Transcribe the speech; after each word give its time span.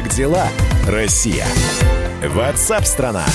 Как 0.00 0.08
дела, 0.14 0.48
Россия? 0.88 1.46
Ватсап-страна! 2.26 3.26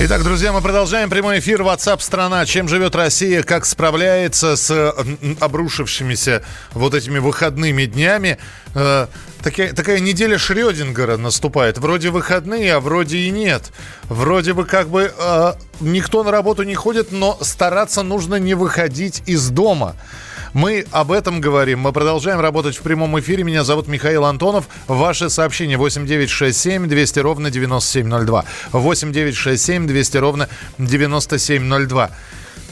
Итак, 0.00 0.22
друзья, 0.22 0.52
мы 0.52 0.60
продолжаем 0.60 1.08
прямой 1.08 1.38
эфир 1.38 1.62
WhatsApp 1.62 2.02
страна. 2.02 2.44
Чем 2.44 2.68
живет 2.68 2.94
Россия, 2.94 3.42
как 3.42 3.64
справляется 3.64 4.56
с 4.56 4.94
обрушившимися 5.40 6.44
вот 6.72 6.92
этими 6.92 7.18
выходными 7.18 7.86
днями. 7.86 8.36
Э, 8.74 9.06
такая, 9.42 9.72
такая 9.72 10.00
неделя 10.00 10.36
Шрёдингера 10.36 11.16
наступает. 11.16 11.78
Вроде 11.78 12.10
выходные, 12.10 12.74
а 12.74 12.80
вроде 12.80 13.16
и 13.20 13.30
нет. 13.30 13.72
Вроде 14.10 14.52
бы 14.52 14.66
как 14.66 14.90
бы 14.90 15.10
э, 15.18 15.52
никто 15.80 16.22
на 16.22 16.30
работу 16.30 16.64
не 16.64 16.74
ходит, 16.74 17.12
но 17.12 17.38
стараться 17.40 18.02
нужно 18.02 18.34
не 18.34 18.52
выходить 18.52 19.22
из 19.24 19.48
дома. 19.48 19.96
Мы 20.52 20.86
об 20.90 21.12
этом 21.12 21.40
говорим. 21.40 21.80
Мы 21.80 21.92
продолжаем 21.92 22.40
работать 22.40 22.76
в 22.76 22.82
прямом 22.82 23.18
эфире. 23.20 23.44
Меня 23.44 23.64
зовут 23.64 23.88
Михаил 23.88 24.24
Антонов. 24.24 24.68
Ваше 24.86 25.30
сообщение 25.30 25.76
8967 25.76 26.88
200 26.88 27.18
ровно 27.20 27.50
9702. 27.50 28.44
8967 28.72 29.86
200 29.86 30.16
ровно 30.16 30.48
9702. 30.78 32.10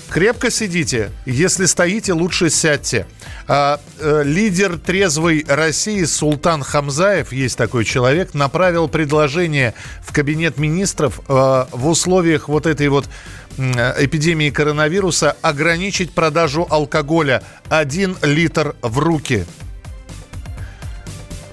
Крепко 0.08 0.50
сидите. 0.50 1.10
Если 1.24 1.66
стоите, 1.66 2.12
лучше 2.12 2.48
сядьте. 2.48 3.06
А, 3.48 3.80
э, 3.98 4.22
лидер 4.24 4.78
трезвой 4.78 5.44
России 5.48 6.04
Султан 6.04 6.62
Хамзаев, 6.62 7.32
есть 7.32 7.58
такой 7.58 7.84
человек, 7.84 8.32
направил 8.32 8.88
предложение 8.88 9.74
в 10.02 10.12
кабинет 10.12 10.58
министров 10.58 11.20
э, 11.28 11.66
в 11.72 11.88
условиях 11.88 12.48
вот 12.48 12.66
этой 12.66 12.88
вот 12.88 13.06
эпидемии 13.58 14.50
коронавируса 14.50 15.36
ограничить 15.42 16.10
продажу 16.10 16.66
алкоголя 16.68 17.42
1 17.68 18.18
литр 18.22 18.76
в 18.82 18.98
руки. 18.98 19.44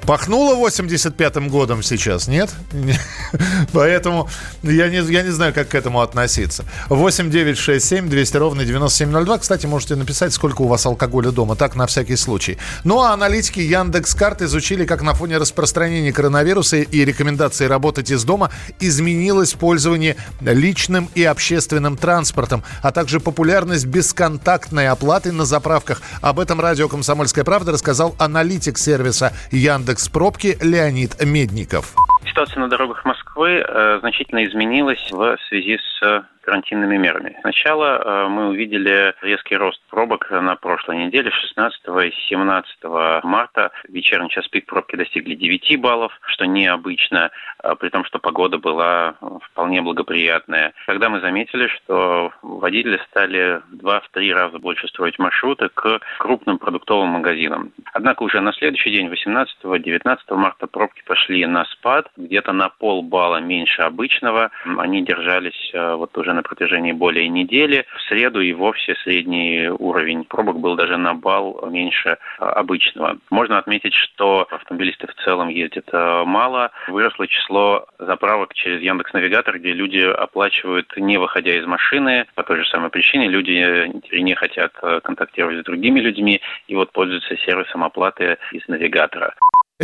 Пахнуло 0.06 0.56
85-м 0.68 1.48
годом 1.48 1.82
сейчас, 1.82 2.28
нет? 2.28 2.50
Поэтому 3.74 4.30
я 4.62 4.90
не, 4.90 4.98
я 5.12 5.24
не 5.24 5.32
знаю, 5.32 5.54
как 5.54 5.70
к 5.70 5.76
этому 5.76 6.02
относиться. 6.02 6.66
8 6.90 7.32
9 7.32 7.58
6 7.58 7.86
7 7.86 8.10
200 8.10 8.38
ровно 8.38 8.66
9702. 8.66 9.38
Кстати, 9.38 9.66
можете 9.66 9.96
написать, 9.96 10.34
сколько 10.34 10.64
у 10.64 10.68
вас 10.68 10.86
алкоголя 10.86 11.32
дома. 11.32 11.56
Так, 11.56 11.76
на 11.76 11.88
всякий 11.88 12.18
случай. 12.18 12.58
Ну, 12.84 13.02
а 13.02 13.14
аналитики 13.14 13.62
Яндекс.Карт 13.62 14.42
изучили, 14.42 14.86
как 14.86 15.02
на 15.04 15.14
фоне 15.14 15.38
распространения 15.38 16.12
коронавируса 16.12 16.78
и 16.78 17.06
рекомендации 17.06 17.66
работать 17.66 18.12
из 18.12 18.26
дома 18.26 18.52
изменилось 18.82 19.54
пользование 19.54 20.18
личным 20.42 21.10
и 21.16 21.24
общественным 21.24 21.96
транспортом, 21.96 22.64
а 22.82 22.92
также 22.92 23.22
популярность 23.22 23.86
бесконтактной 23.86 24.90
оплаты 24.90 25.32
на 25.32 25.46
заправках. 25.46 26.02
Об 26.20 26.42
этом 26.42 26.60
радио 26.60 26.90
«Комсомольская 26.90 27.46
правда» 27.46 27.72
рассказал 27.72 28.16
аналитик 28.18 28.78
сервиса 28.78 29.32
Яндекс 29.52 29.93
Яндекс 29.94 30.10
Пробки 30.10 30.58
Леонид 30.60 31.24
Медников. 31.24 31.94
Ситуация 32.26 32.60
на 32.60 32.70
дорогах 32.70 33.06
Москвы 33.06 33.64
э, 33.66 34.00
значительно 34.00 34.46
изменилась 34.46 35.12
в 35.12 35.38
связи 35.48 35.78
с 35.78 36.26
карантинными 36.44 36.98
мерами. 36.98 37.38
Сначала 37.42 37.98
э, 37.98 38.28
мы 38.28 38.50
увидели 38.50 39.14
резкий 39.22 39.56
рост 39.56 39.82
пробок 39.90 40.30
на 40.30 40.56
прошлой 40.56 41.06
неделе, 41.06 41.32
16 41.32 41.82
и 42.06 42.12
17 42.30 42.84
марта. 43.24 43.72
Вечерний 43.88 44.30
час 44.30 44.48
пик 44.50 44.66
пробки 44.66 44.96
достигли 44.96 45.36
9 45.36 45.80
баллов, 45.80 46.12
что 46.28 46.46
необычно, 46.46 47.32
э, 47.64 47.76
при 47.80 47.90
том, 47.90 48.04
что 48.06 48.20
погода 48.20 48.58
была 48.58 49.16
вполне 49.52 49.82
благоприятная. 49.82 50.74
Тогда 50.86 51.10
мы 51.10 51.22
заметили, 51.22 51.68
что 51.68 52.32
водители 52.42 53.00
стали 53.10 53.62
в 53.72 53.86
2-3 53.86 54.34
раза 54.34 54.60
больше 54.60 54.88
строить 54.88 55.18
маршруты 55.20 55.70
к 55.70 56.00
крупным 56.20 56.58
продуктовым 56.58 57.10
магазинам. 57.10 57.72
Однако 57.94 58.24
уже 58.24 58.42
на 58.42 58.54
следующий 58.54 58.92
день, 58.92 59.08
18-19 59.08 60.18
марта, 60.36 60.68
пробки 60.68 61.04
пошли 61.06 61.46
на 61.46 61.66
спад, 61.66 62.10
где-то 62.18 62.54
на 62.54 62.70
полбалла 62.70 63.38
меньше 63.38 63.82
обычного. 63.82 64.52
Они 64.78 65.04
держались 65.04 65.72
э, 65.74 65.96
вот 65.96 66.18
уже 66.18 66.34
на 66.34 66.44
протяжении 66.44 66.92
более 66.92 67.28
недели. 67.28 67.86
В 67.96 68.02
среду 68.04 68.42
и 68.42 68.54
вовсе 68.54 68.96
средний 69.04 69.70
уровень 69.70 70.24
пробок 70.24 70.60
был 70.60 70.76
даже 70.76 70.98
на 70.98 71.14
балл 71.14 71.68
меньше 71.70 72.18
а, 72.40 72.52
обычного. 72.52 73.18
Можно 73.30 73.58
отметить, 73.58 73.94
что 73.94 74.48
автомобилисты 74.52 75.08
в 75.08 75.16
целом 75.24 75.50
ездят 75.50 75.90
а, 75.92 76.24
мало. 76.26 76.72
Выросло 76.88 77.28
число 77.28 77.86
заправок 78.00 78.54
через 78.54 78.82
Яндекс 78.82 79.14
Навигатор, 79.14 79.60
где 79.60 79.74
люди 79.74 80.00
оплачивают 80.00 80.94
не 80.98 81.18
выходя 81.18 81.56
из 81.58 81.66
машины. 81.66 82.26
По 82.36 82.44
той 82.44 82.58
же 82.58 82.70
самой 82.70 82.90
причине 82.90 83.28
люди 83.28 83.92
не 84.16 84.36
хотят 84.36 84.74
контактировать 85.04 85.62
с 85.62 85.64
другими 85.64 86.00
людьми 86.00 86.42
и 86.68 86.76
вот 86.76 86.92
пользуются 86.92 87.36
сервисом 87.38 87.84
оплаты 87.84 88.38
из 88.52 88.68
навигатора. 88.68 89.34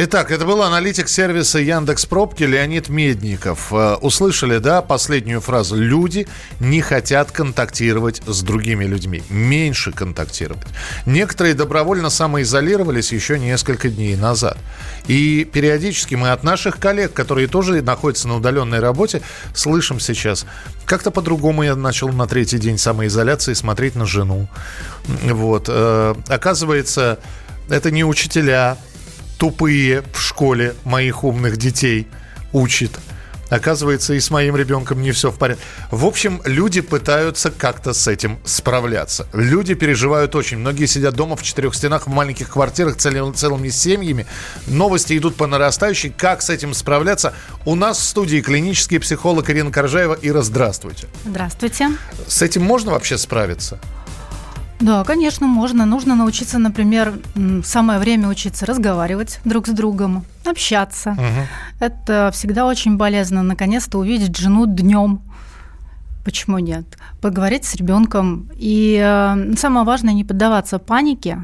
Итак, 0.02 0.32
это 0.32 0.46
был 0.46 0.64
аналитик 0.64 1.10
сервиса 1.10 1.60
Яндекс 1.60 2.06
Пробки 2.06 2.44
Леонид 2.44 2.88
Медников. 2.88 3.74
Э, 3.74 3.96
услышали, 3.96 4.58
да, 4.60 4.82
последнюю 4.82 5.42
фразу. 5.42 5.76
Люди 5.76 6.26
не 6.62 6.80
хотят 6.80 7.34
контактировать 7.34 8.22
с 8.26 8.42
другими 8.42 8.86
людьми. 8.86 9.22
Меньше 9.30 9.92
контактировать. 9.92 10.66
Некоторые 11.06 11.54
добровольно 11.54 12.10
самоизолировались 12.10 13.12
еще 13.12 13.38
несколько 13.38 13.90
дней 13.90 14.16
назад. 14.16 14.58
И 15.08 15.44
периодически 15.44 16.16
мы 16.16 16.30
от 16.30 16.46
наших 16.46 16.80
коллег, 16.80 17.12
которые 17.12 17.50
тоже 17.50 17.82
находятся 17.82 18.30
на 18.30 18.38
удаленной 18.38 18.80
работе, 18.80 19.22
слышим 19.54 20.00
сейчас. 20.00 20.46
Как-то 20.86 21.12
по-другому 21.12 21.64
я 21.64 21.76
начал 21.76 22.08
на 22.08 22.26
третий 22.26 22.58
день 22.58 22.78
самоизоляции 22.78 23.52
смотреть 23.52 23.96
на 23.96 24.06
жену. 24.06 24.48
Вот. 25.26 25.66
Э, 25.68 26.16
оказывается, 26.30 27.20
это 27.70 27.92
не 27.92 28.06
учителя, 28.06 28.78
тупые 29.40 30.04
в 30.14 30.20
школе 30.20 30.76
моих 30.84 31.24
умных 31.24 31.58
детей 31.58 32.08
учит. 32.52 32.92
Оказывается, 33.50 34.14
и 34.14 34.20
с 34.20 34.30
моим 34.30 34.56
ребенком 34.56 35.02
не 35.02 35.12
все 35.12 35.32
в 35.32 35.40
порядке. 35.40 35.64
В 35.90 36.06
общем, 36.06 36.40
люди 36.46 36.82
пытаются 36.82 37.50
как-то 37.50 37.94
с 37.94 38.08
этим 38.08 38.38
справляться. 38.46 39.28
Люди 39.34 39.74
переживают 39.74 40.36
очень. 40.36 40.58
Многие 40.58 40.86
сидят 40.86 41.16
дома 41.16 41.36
в 41.36 41.42
четырех 41.42 41.74
стенах, 41.74 42.06
в 42.06 42.12
маленьких 42.12 42.50
квартирах 42.50 42.98
цел, 42.98 43.34
целыми 43.34 43.70
семьями. 43.70 44.28
Новости 44.68 45.18
идут 45.18 45.36
по 45.36 45.48
нарастающей. 45.48 46.14
Как 46.16 46.44
с 46.44 46.52
этим 46.52 46.76
справляться? 46.76 47.34
У 47.66 47.74
нас 47.74 47.98
в 47.98 48.04
студии 48.04 48.42
клинический 48.42 49.00
психолог 49.00 49.50
Ирина 49.50 49.72
Коржаева. 49.72 50.20
Ира, 50.22 50.44
здравствуйте. 50.44 51.08
Здравствуйте. 51.26 51.90
С 52.28 52.44
этим 52.44 52.62
можно 52.62 52.92
вообще 52.92 53.18
справиться? 53.18 53.80
Да, 54.80 55.04
конечно, 55.04 55.46
можно. 55.46 55.86
Нужно 55.86 56.16
научиться, 56.16 56.58
например, 56.58 57.20
самое 57.64 58.00
время 58.00 58.30
учиться 58.30 58.66
разговаривать 58.66 59.40
друг 59.44 59.68
с 59.68 59.72
другом, 59.72 60.26
общаться. 60.46 61.12
Угу. 61.12 61.86
Это 61.86 62.30
всегда 62.34 62.66
очень 62.66 62.98
полезно. 62.98 63.44
Наконец-то 63.44 63.98
увидеть 63.98 64.38
жену 64.38 64.66
днем. 64.66 65.22
Почему 66.24 66.60
нет? 66.60 66.86
Поговорить 67.22 67.66
с 67.66 67.76
ребенком. 67.76 68.50
И 68.56 69.00
э, 69.02 69.54
самое 69.58 69.86
важное 69.86 70.14
не 70.14 70.24
поддаваться 70.24 70.80
панике. 70.80 71.40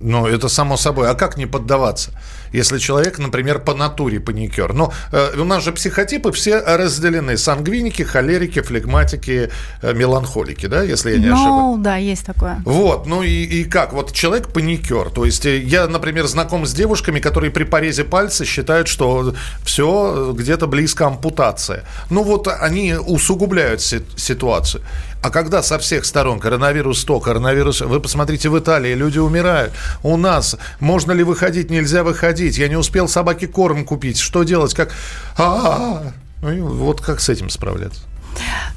Ну, 0.00 0.26
это 0.26 0.48
само 0.48 0.76
собой. 0.76 1.10
А 1.10 1.14
как 1.14 1.36
не 1.36 1.46
поддаваться? 1.46 2.12
если 2.52 2.78
человек, 2.78 3.18
например, 3.18 3.58
по 3.58 3.74
натуре 3.74 4.20
паникер. 4.20 4.72
Но 4.72 4.92
э, 5.12 5.40
у 5.40 5.44
нас 5.44 5.64
же 5.64 5.72
психотипы 5.72 6.32
все 6.32 6.60
разделены. 6.60 7.36
Сангвиники, 7.36 8.02
холерики, 8.02 8.60
флегматики, 8.60 9.50
э, 9.82 9.94
меланхолики, 9.94 10.66
да, 10.66 10.82
если 10.82 11.12
я 11.12 11.18
не 11.18 11.26
ну, 11.26 11.34
ошибаюсь? 11.34 11.76
Ну, 11.76 11.82
да, 11.82 11.96
есть 11.96 12.24
такое. 12.24 12.62
Вот, 12.64 13.06
ну 13.06 13.22
и, 13.22 13.30
и 13.30 13.64
как? 13.64 13.92
Вот 13.92 14.12
человек 14.12 14.48
паникер. 14.48 15.10
То 15.10 15.24
есть 15.24 15.46
э, 15.46 15.58
я, 15.58 15.86
например, 15.86 16.26
знаком 16.26 16.66
с 16.66 16.72
девушками, 16.72 17.20
которые 17.20 17.50
при 17.50 17.64
порезе 17.64 18.04
пальца 18.04 18.44
считают, 18.44 18.88
что 18.88 19.34
все 19.64 20.32
где-то 20.36 20.66
близко 20.66 21.06
ампутация. 21.06 21.84
Ну 22.10 22.22
вот 22.22 22.48
они 22.48 22.94
усугубляют 22.94 23.80
ситуацию. 23.80 24.82
А 25.20 25.30
когда 25.30 25.62
со 25.62 25.78
всех 25.78 26.04
сторон 26.04 26.38
коронавирус 26.38 27.04
то, 27.04 27.18
коронавирус... 27.18 27.80
Вы 27.80 28.00
посмотрите, 28.00 28.48
в 28.48 28.58
Италии 28.58 28.94
люди 28.94 29.18
умирают. 29.18 29.72
У 30.02 30.16
нас 30.16 30.56
можно 30.80 31.12
ли 31.12 31.24
выходить, 31.24 31.70
нельзя 31.70 32.04
выходить. 32.04 32.56
Я 32.56 32.68
не 32.68 32.76
успел 32.76 33.08
собаке 33.08 33.48
корм 33.48 33.84
купить. 33.84 34.18
Что 34.18 34.44
делать? 34.44 34.74
Как... 34.74 34.92
А-а-а. 35.36 36.12
Ну, 36.42 36.66
вот 36.68 37.00
как 37.00 37.20
с 37.20 37.28
этим 37.28 37.50
справляться? 37.50 38.00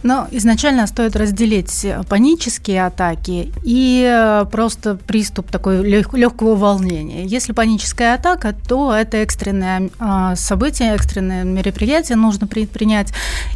Но 0.04 0.28
изначально 0.32 0.88
стоит 0.88 1.16
разделить 1.16 1.86
панические 2.10 2.86
атаки 2.86 3.52
и 3.64 4.06
э, 4.08 4.46
просто 4.52 4.96
приступ 4.96 5.52
такой 5.52 5.84
легкого 5.84 6.56
волнения. 6.56 7.26
Если 7.26 7.54
паническая 7.54 8.16
атака, 8.16 8.54
то 8.68 8.94
это 8.94 9.18
экстренное 9.18 9.90
а, 10.00 10.36
событие, 10.36 10.94
экстренное 10.96 11.44
мероприятие 11.44 12.18
нужно 12.18 12.48
предпринять. 12.48 13.14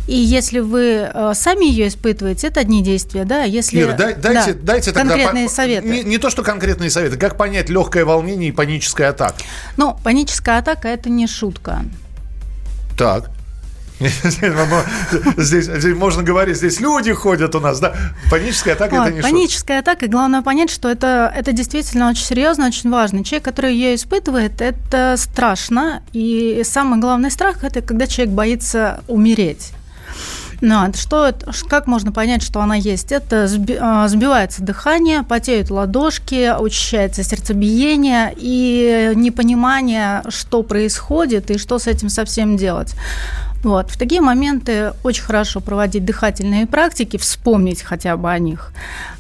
И 0.08 0.16
если 0.16 0.60
вы 0.60 1.10
э, 1.12 1.32
сами 1.34 1.66
ее 1.66 1.88
испытываете, 1.88 2.48
это 2.48 2.60
одни 2.60 2.84
действия, 2.84 3.26
да? 3.26 3.44
Если 3.44 3.80
Ир, 3.80 3.96
дай, 3.96 4.16
дайте, 4.16 4.54
да, 4.54 4.74
дайте 4.74 4.92
конкретные 4.92 5.48
тогда, 5.48 5.56
советы. 5.56 5.88
Не, 5.88 6.04
не 6.04 6.18
то, 6.18 6.30
что 6.30 6.44
конкретные 6.44 6.90
советы, 6.90 7.18
как 7.18 7.38
понять 7.38 7.70
легкое 7.70 8.06
волнение 8.06 8.50
и 8.50 8.52
паническая 8.52 9.10
атака? 9.10 9.38
Ну, 9.78 9.98
паническая 10.04 10.60
атака– 10.60 10.88
это 10.90 11.10
не 11.10 11.28
шутка. 11.28 11.84
Так. 12.98 13.30
Здесь, 15.38 15.66
здесь 15.66 15.96
можно 15.96 16.22
говорить, 16.22 16.58
здесь 16.58 16.80
люди 16.80 17.14
ходят 17.14 17.56
у 17.56 17.60
нас, 17.60 17.80
да? 17.80 17.96
Паническая 18.30 18.74
атака 18.74 18.96
вот, 18.96 19.08
это 19.08 19.16
не 19.16 19.22
Паническая 19.22 19.78
шутка. 19.78 19.92
атака, 19.92 20.12
главное 20.12 20.42
понять, 20.42 20.70
что 20.70 20.90
это, 20.90 21.32
это 21.36 21.54
действительно 21.54 22.10
очень 22.10 22.26
серьезно, 22.26 22.68
очень 22.68 22.90
важно. 22.90 23.24
Человек, 23.24 23.46
который 23.46 23.74
ее 23.74 23.96
испытывает, 23.96 24.62
это 24.62 25.16
страшно. 25.18 26.04
И 26.12 26.62
самый 26.66 27.00
главный 27.00 27.32
страх– 27.32 27.58
это 27.64 27.82
когда 27.82 28.08
человек 28.08 28.34
боится 28.34 29.02
умереть. 29.08 29.72
Ну, 30.62 30.94
что, 30.94 31.34
как 31.70 31.88
можно 31.88 32.12
понять, 32.12 32.42
что 32.42 32.62
она 32.62 32.76
есть? 32.76 33.12
Это 33.12 33.48
а, 33.80 34.08
сбивается 34.08 34.64
дыхание, 34.64 35.24
потеют 35.24 35.70
ладошки, 35.70 36.54
учащается 36.58 37.24
сердцебиение 37.24 38.34
и 38.36 39.12
непонимание, 39.16 40.24
что 40.30 40.64
происходит 40.64 41.52
и 41.52 41.58
что 41.58 41.78
с 41.78 41.88
этим 41.88 42.10
совсем 42.10 42.58
делать. 42.58 42.96
Вот. 43.66 43.90
В 43.90 43.98
такие 43.98 44.22
моменты 44.22 44.94
очень 45.04 45.24
хорошо 45.24 45.60
проводить 45.60 46.06
дыхательные 46.06 46.68
практики, 46.68 47.18
вспомнить 47.18 47.82
хотя 47.82 48.16
бы 48.16 48.32
о 48.32 48.38
них. 48.38 48.72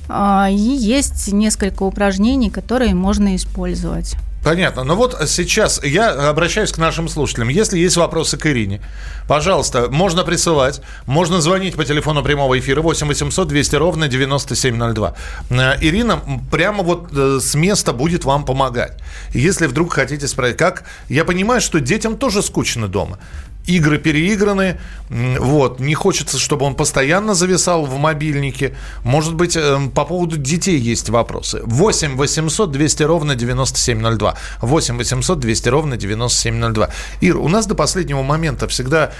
А, 0.07 0.47
и 0.51 0.55
есть 0.55 1.33
несколько 1.33 1.81
упражнений, 1.81 2.51
которые 2.51 2.93
можно 2.93 3.35
использовать. 3.35 4.15
Понятно. 4.43 4.83
Ну 4.83 4.93
вот 4.93 5.19
сейчас 5.25 5.83
я 5.83 6.29
обращаюсь 6.29 6.71
к 6.71 6.77
нашим 6.77 7.09
слушателям. 7.09 7.49
Если 7.49 7.79
есть 7.79 7.97
вопросы 7.97 8.37
к 8.37 8.45
Ирине, 8.45 8.81
пожалуйста, 9.27 9.87
можно 9.89 10.23
присылать, 10.23 10.79
можно 11.07 11.41
звонить 11.41 11.73
по 11.75 11.83
телефону 11.83 12.21
прямого 12.21 12.59
эфира 12.59 12.83
8 12.83 13.07
800 13.07 13.47
200 13.47 13.75
ровно 13.77 14.07
9702. 14.07 15.15
Э, 15.49 15.55
Ирина 15.81 16.21
прямо 16.51 16.83
вот 16.83 17.07
э, 17.11 17.39
с 17.41 17.55
места 17.55 17.93
будет 17.93 18.25
вам 18.25 18.45
помогать. 18.45 18.99
Если 19.33 19.65
вдруг 19.65 19.93
хотите 19.93 20.27
спросить, 20.27 20.57
как... 20.57 20.83
Я 21.09 21.25
понимаю, 21.25 21.61
что 21.61 21.79
детям 21.79 22.15
тоже 22.15 22.43
скучно 22.43 22.87
дома 22.87 23.17
игры 23.67 23.97
переиграны, 23.97 24.77
вот, 25.09 25.79
не 25.79 25.93
хочется, 25.93 26.39
чтобы 26.39 26.65
он 26.65 26.75
постоянно 26.75 27.33
зависал 27.35 27.85
в 27.85 27.97
мобильнике. 27.97 28.75
Может 29.03 29.35
быть, 29.35 29.55
эм, 29.55 29.91
по 29.91 30.05
поводу 30.05 30.37
детей 30.37 30.79
есть 30.79 31.09
вопросы. 31.09 31.61
8 31.63 32.15
800 32.15 32.71
200 32.71 33.03
ровно 33.03 33.35
9702. 33.35 34.35
8 34.61 34.97
800 34.97 35.39
200 35.39 35.69
ровно 35.69 35.97
9702. 35.97 36.89
Ир, 37.21 37.37
у 37.37 37.47
нас 37.47 37.67
до 37.67 37.75
последнего 37.75 38.23
момента 38.23 38.67
всегда, 38.67 39.11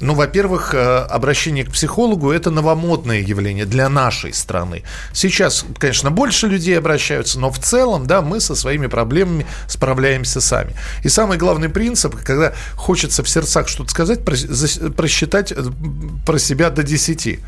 ну, 0.00 0.14
во-первых, 0.14 0.74
э, 0.74 1.06
обращение 1.10 1.64
к 1.64 1.72
психологу– 1.72 2.30
это 2.32 2.50
новомодное 2.50 3.20
явление 3.20 3.64
для 3.64 3.88
нашей 3.88 4.34
страны. 4.34 4.82
Сейчас, 5.12 5.64
конечно, 5.78 6.10
больше 6.10 6.48
людей 6.48 6.78
обращаются, 6.78 7.40
но 7.40 7.50
в 7.50 7.58
целом, 7.58 8.06
да, 8.06 8.20
мы 8.20 8.40
со 8.40 8.54
своими 8.54 8.88
проблемами 8.88 9.46
справляемся 9.68 10.40
сами. 10.40 10.74
И 11.02 11.08
самый 11.08 11.38
главный 11.38 11.70
принцип, 11.70 12.14
когда 12.22 12.52
хочется 12.74 13.22
в 13.22 13.28
сердцах 13.28 13.68
что-то 13.74 13.90
сказать, 13.90 14.24
просчитать 14.24 15.52
э, 15.52 15.62
про 16.24 16.38
себя 16.38 16.70
до 16.70 16.82
10. 16.82 17.38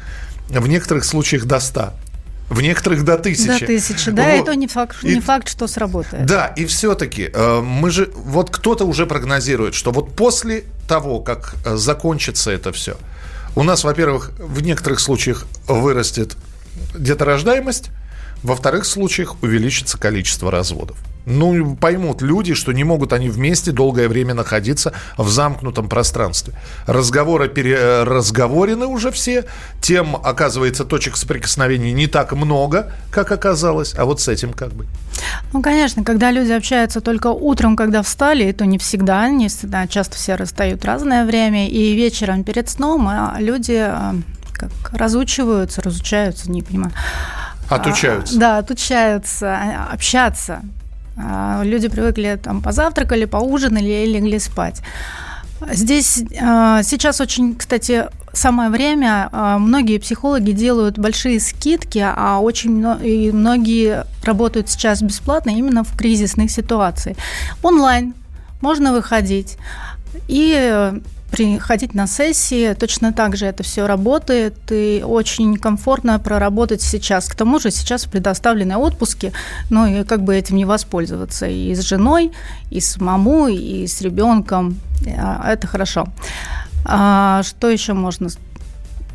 В 0.49 0.67
некоторых 0.69 1.05
случаях 1.05 1.44
до 1.46 1.61
100 1.61 1.93
в 2.49 2.61
некоторых 2.61 3.05
до 3.05 3.19
тысячи. 3.19 3.61
До 3.61 3.67
тысячи, 3.67 4.11
да, 4.11 4.37
вот. 4.37 4.43
это 4.43 4.55
не 4.55 4.69
факт, 4.69 5.02
и, 5.02 5.14
не 5.14 5.20
факт, 5.20 5.49
что 5.49 5.67
сработает. 5.67 6.26
Да, 6.26 6.46
и 6.46 6.64
все-таки 6.67 7.28
э, 7.32 7.61
мы 7.61 7.90
же, 7.90 8.11
вот 8.14 8.50
кто-то 8.50 8.84
уже 8.84 9.06
прогнозирует, 9.06 9.75
что 9.75 9.90
вот 9.90 10.14
после 10.14 10.64
того, 10.87 11.19
как 11.20 11.56
э, 11.64 11.76
закончится 11.76 12.52
это 12.52 12.73
все, 12.73 12.96
у 13.56 13.64
нас, 13.64 13.82
во-первых, 13.82 14.31
в 14.38 14.62
некоторых 14.62 15.00
случаях 15.00 15.46
вырастет 15.67 16.37
деторождаемость, 16.96 17.90
во 18.44 18.55
вторых 18.55 18.84
случаях 18.84 19.43
увеличится 19.43 19.99
количество 19.99 20.50
разводов. 20.50 20.96
Ну, 21.26 21.75
поймут 21.75 22.23
люди, 22.23 22.55
что 22.55 22.70
не 22.70 22.84
могут 22.84 23.12
они 23.12 23.28
вместе 23.28 23.73
долгое 23.73 24.08
время 24.08 24.32
находиться 24.32 24.93
в 25.19 25.28
замкнутом 25.28 25.88
пространстве. 25.88 26.55
Разговоры 26.87 27.49
пере... 27.49 28.05
разговорены 28.05 28.87
уже 28.87 29.11
все. 29.11 29.44
Тем, 29.81 30.14
оказывается, 30.14 30.84
точек 30.84 31.17
соприкосновения 31.17 31.93
не 31.93 32.06
так 32.06 32.32
много, 32.32 32.93
как 33.11 33.32
оказалось. 33.32 33.93
А 33.99 34.05
вот 34.05 34.20
с 34.20 34.28
этим 34.28 34.52
как 34.52 34.73
бы? 34.73 34.87
Ну, 35.52 35.62
конечно, 35.62 36.05
когда 36.05 36.31
люди 36.31 36.52
общаются 36.52 37.00
только 37.00 37.26
утром, 37.26 37.75
когда 37.75 38.02
встали, 38.02 38.52
то 38.52 38.64
не 38.64 38.78
всегда, 38.78 39.28
не 39.28 39.49
всегда, 39.49 39.88
часто 39.88 40.14
все 40.17 40.37
расстают 40.37 40.84
разное 40.84 41.26
время, 41.26 41.69
и 41.69 41.94
вечером 41.94 42.44
перед 42.44 42.69
сном 42.69 43.08
а 43.08 43.37
люди 43.40 43.75
а, 43.75 44.14
как 44.52 44.70
разучиваются, 44.93 45.82
разучаются, 45.82 46.50
не 46.50 46.62
понимаю. 46.62 46.93
Отучаются. 47.69 48.37
А, 48.37 48.38
да, 48.38 48.58
отучаются, 48.58 49.58
общаться. 49.90 50.62
А, 51.16 51.62
люди 51.64 51.88
привыкли 51.88 52.38
там 52.42 52.62
позавтракали, 52.62 53.24
поужинали 53.24 54.04
и 54.04 54.06
легли 54.06 54.38
спать. 54.38 54.82
Здесь 55.72 56.22
а, 56.40 56.82
сейчас 56.82 57.20
очень, 57.20 57.56
кстати, 57.56 58.06
самое 58.32 58.68
время. 58.68 59.28
А, 59.32 59.58
многие 59.58 59.98
психологи 59.98 60.50
делают 60.52 60.98
большие 60.98 61.40
скидки, 61.40 62.04
а 62.04 62.40
очень 62.40 62.70
многие 63.32 64.04
работают 64.22 64.68
сейчас 64.68 65.02
бесплатно 65.02 65.50
именно 65.50 65.84
в 65.84 65.96
кризисных 65.96 66.50
ситуациях. 66.50 67.16
Онлайн 67.62 68.14
можно 68.60 68.92
выходить 68.92 69.56
и 70.28 70.92
приходить 71.31 71.94
на 71.94 72.06
сессии, 72.06 72.75
точно 72.75 73.12
так 73.12 73.37
же 73.37 73.46
это 73.46 73.62
все 73.62 73.87
работает, 73.87 74.55
и 74.70 75.02
очень 75.05 75.56
комфортно 75.56 76.19
проработать 76.19 76.82
сейчас. 76.82 77.28
К 77.28 77.34
тому 77.34 77.58
же 77.58 77.70
сейчас 77.70 78.05
предоставлены 78.05 78.76
отпуски, 78.76 79.32
ну 79.70 79.87
и 79.87 80.05
как 80.05 80.23
бы 80.23 80.37
этим 80.37 80.56
не 80.56 80.64
воспользоваться 80.64 81.46
и 81.46 81.75
с 81.75 81.81
женой, 81.81 82.32
и 82.70 82.81
с 82.81 83.00
мамой, 83.00 83.56
и 83.56 83.87
с 83.87 84.00
ребенком. 84.00 84.78
А, 85.19 85.52
это 85.52 85.67
хорошо. 85.67 86.08
А 86.84 87.43
что 87.43 87.69
еще 87.69 87.93
можно 87.93 88.28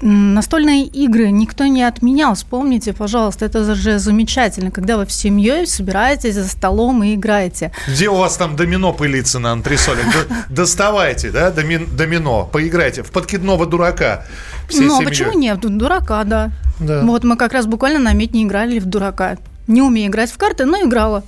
Настольные 0.02 0.86
игры 0.86 1.30
никто 1.30 1.66
не 1.66 1.84
отменял. 1.84 2.34
Вспомните, 2.34 2.92
пожалуйста, 2.92 3.46
это 3.46 3.76
же 3.76 4.00
замечательно, 4.00 4.72
когда 4.72 4.98
вы 4.98 5.06
в 5.06 5.12
семьей 5.12 5.68
собираетесь 5.68 6.36
за 6.36 6.48
столом 6.48 7.04
и 7.04 7.14
играете. 7.14 7.72
Где 7.88 8.10
у 8.10 8.16
вас 8.16 8.36
там 8.38 8.56
домино 8.56 8.94
пылится 8.94 9.40
на 9.40 9.52
антресоле? 9.52 10.02
Доставайте, 10.50 11.30
да, 11.32 11.52
домино, 11.52 12.50
поиграйте 12.52 13.04
в 13.04 13.12
подкидного 13.12 13.66
дурака. 13.66 14.26
Ну, 14.74 15.00
а 15.00 15.04
почему 15.04 15.34
нет? 15.34 15.60
Дурака, 15.60 16.24
да. 16.24 16.52
да. 16.80 17.02
Вот 17.04 17.24
мы 17.24 17.36
как 17.38 17.54
раз 17.54 17.68
буквально 17.68 18.00
на 18.00 18.14
медне 18.14 18.44
играли 18.44 18.80
в 18.80 18.86
дурака. 18.86 19.38
Не 19.68 19.82
умею 19.82 20.10
играть 20.10 20.32
в 20.32 20.38
карты, 20.38 20.66
но 20.66 20.82
играла. 20.82 21.24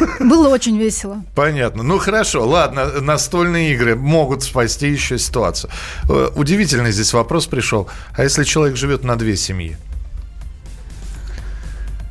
Было 0.20 0.48
очень 0.48 0.78
весело. 0.78 1.22
Понятно. 1.34 1.82
Ну 1.82 1.98
хорошо, 1.98 2.46
ладно, 2.46 3.00
настольные 3.00 3.72
игры 3.74 3.96
могут 3.96 4.42
спасти 4.42 4.88
еще 4.88 5.18
ситуацию. 5.18 5.70
Э, 6.08 6.30
удивительный 6.34 6.92
здесь 6.92 7.12
вопрос 7.12 7.46
пришел. 7.46 7.88
А 8.16 8.22
если 8.22 8.44
человек 8.44 8.76
живет 8.76 9.04
на 9.04 9.16
две 9.16 9.36
семьи? 9.36 9.76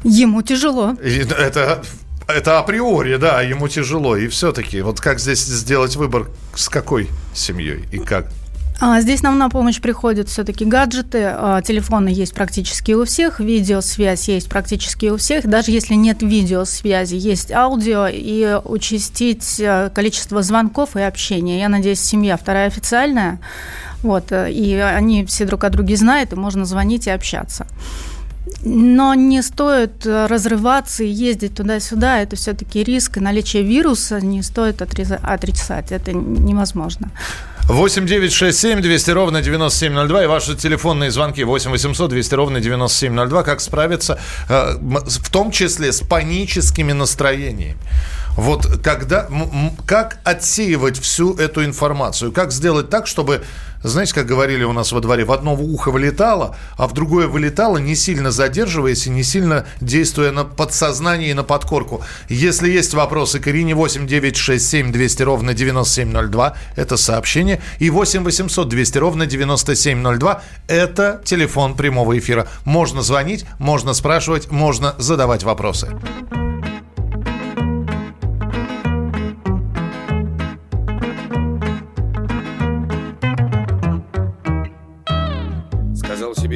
Ему 0.04 0.42
тяжело. 0.42 0.96
Это 1.02 1.82
это 2.28 2.60
априори, 2.60 3.18
да, 3.18 3.42
ему 3.42 3.68
тяжело. 3.68 4.16
И 4.16 4.28
все-таки, 4.28 4.82
вот 4.82 5.00
как 5.00 5.20
здесь 5.20 5.44
сделать 5.44 5.96
выбор, 5.96 6.28
с 6.56 6.70
какой 6.70 7.10
семьей 7.34 7.86
и 7.92 8.00
как? 8.00 8.28
А, 8.80 9.00
здесь 9.02 9.22
нам 9.22 9.38
на 9.38 9.50
помощь 9.50 9.80
приходят 9.80 10.30
все-таки 10.30 10.66
гаджеты. 10.66 11.24
А, 11.26 11.62
телефоны 11.62 12.10
есть 12.10 12.34
практически 12.34 12.92
у 12.94 13.06
всех, 13.06 13.40
видеосвязь 13.40 14.28
есть 14.28 14.50
практически 14.50 15.08
у 15.08 15.18
всех. 15.18 15.48
Даже 15.48 15.72
если 15.72 15.94
нет 15.94 16.22
видеосвязи, 16.22 17.16
есть 17.16 17.52
аудио 17.52 18.08
и 18.12 18.60
участить 18.64 19.60
э, 19.60 19.90
количество 19.94 20.42
звонков 20.42 20.96
и 20.96 21.02
общения. 21.02 21.60
Я 21.60 21.70
надеюсь, 21.70 22.02
семья 22.02 22.36
вторая 22.36 22.68
официальная. 22.68 23.40
Вот, 24.02 24.32
э, 24.32 24.52
и 24.52 24.76
они 24.76 25.26
все 25.26 25.46
друг 25.46 25.64
о 25.64 25.70
друге 25.70 25.96
знают, 25.96 26.34
и 26.34 26.36
можно 26.36 26.66
звонить 26.66 27.08
и 27.08 27.12
общаться. 27.12 27.68
Но 28.66 29.14
не 29.14 29.42
стоит 29.42 30.06
э, 30.06 30.26
разрываться 30.26 31.04
и 31.04 31.10
ездить 31.10 31.56
туда-сюда. 31.56 32.20
Это 32.20 32.36
все-таки 32.36 32.84
риск 32.84 33.18
и 33.18 33.22
наличие 33.22 33.64
вируса 33.64 34.20
не 34.20 34.42
стоит 34.42 34.82
отрицать. 34.82 35.92
Это 35.92 36.12
невозможно. 36.12 37.12
8 37.68 38.06
9 38.06 38.34
6 38.34 38.60
7 38.60 38.82
200 38.82 39.12
ровно 39.12 39.42
9702 39.42 40.24
и 40.24 40.28
ваши 40.28 40.56
телефонные 40.56 41.12
звонки 41.12 41.44
8 41.44 41.72
800 41.72 42.10
200 42.10 42.36
ровно 42.36 42.60
9702. 42.60 43.44
Как 43.44 43.62
справиться, 43.62 44.20
э, 44.50 44.76
в 44.82 45.30
том 45.30 45.52
числе 45.52 45.94
с 45.94 46.02
паническими 46.02 46.92
настроениями. 46.92 47.78
Вот 48.38 48.80
когда, 48.84 49.28
как 49.86 50.20
отсеивать 50.24 50.98
всю 51.00 51.36
эту 51.36 51.64
информацию? 51.64 52.32
Как 52.32 52.52
сделать 52.52 52.90
так, 52.90 53.08
чтобы 53.08 53.44
знаете, 53.84 54.14
как 54.14 54.26
говорили 54.26 54.64
у 54.64 54.72
нас 54.72 54.94
во 54.94 55.02
дворе, 55.02 55.26
в 55.26 55.32
одно 55.32 55.56
ухо 55.56 55.92
вылетало, 55.92 56.56
а 56.78 56.88
в 56.88 56.94
другое 56.94 57.28
вылетало, 57.28 57.78
не 57.78 57.96
сильно 57.96 58.32
задерживаясь 58.32 59.08
и 59.08 59.10
не 59.10 59.24
сильно 59.24 59.66
действуя 59.82 60.32
на 60.32 60.46
подсознание 60.46 61.32
и 61.32 61.34
на 61.34 61.44
подкорку. 61.44 62.02
Если 62.30 62.70
есть 62.70 62.94
вопросы 62.94 63.40
к 63.40 63.48
Ирине 63.50 63.76
8 63.76 64.08
9 64.08 64.38
6 64.38 64.70
7 64.70 64.92
200 64.92 65.24
ровно 65.24 65.54
9702, 65.54 66.56
это 66.78 66.98
сообщение, 66.98 67.62
и 67.80 67.90
8 67.90 68.24
800 68.24 68.70
200 68.70 68.98
ровно 68.98 69.26
9702, 69.26 70.42
это 70.68 71.22
телефон 71.26 71.76
прямого 71.76 72.18
эфира. 72.18 72.48
Можно 72.64 73.02
звонить, 73.02 73.46
можно 73.60 73.94
спрашивать, 73.94 74.50
можно 74.50 74.96
задавать 74.98 75.44
вопросы. 75.44 75.90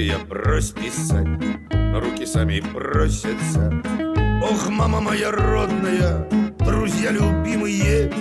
Я 0.06 0.20
брось 0.20 0.72
писать 0.72 1.28
Руки 1.94 2.26
сами 2.26 2.60
просятся. 2.60 3.82
Ох, 4.44 4.70
мама 4.70 5.02
моя 5.02 5.32
родная 5.32 6.28
Друзья 6.60 7.12
любимые 7.12 8.12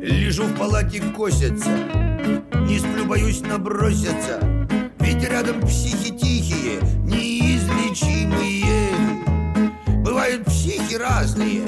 Лежу 0.00 0.44
в 0.44 0.56
палате, 0.56 1.02
косятся 1.16 1.70
Не 2.68 2.78
сплю, 2.78 3.04
боюсь 3.06 3.40
набросятся. 3.40 4.40
Ведь 5.00 5.28
рядом 5.28 5.60
психи 5.62 6.16
тихие 6.16 6.78
Неизлечимые. 7.04 8.64
Бывают 10.04 10.44
психи 10.44 10.94
разные 10.94 11.62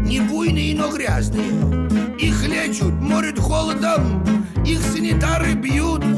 Не 0.00 0.20
буйные, 0.20 0.74
но 0.74 0.90
грязные. 0.90 1.84
Их 2.18 2.46
лечут, 2.48 2.94
морят 2.94 3.38
холодом 3.38 4.24
Их 4.64 4.80
санитары 4.80 5.52
бьют 5.54 6.13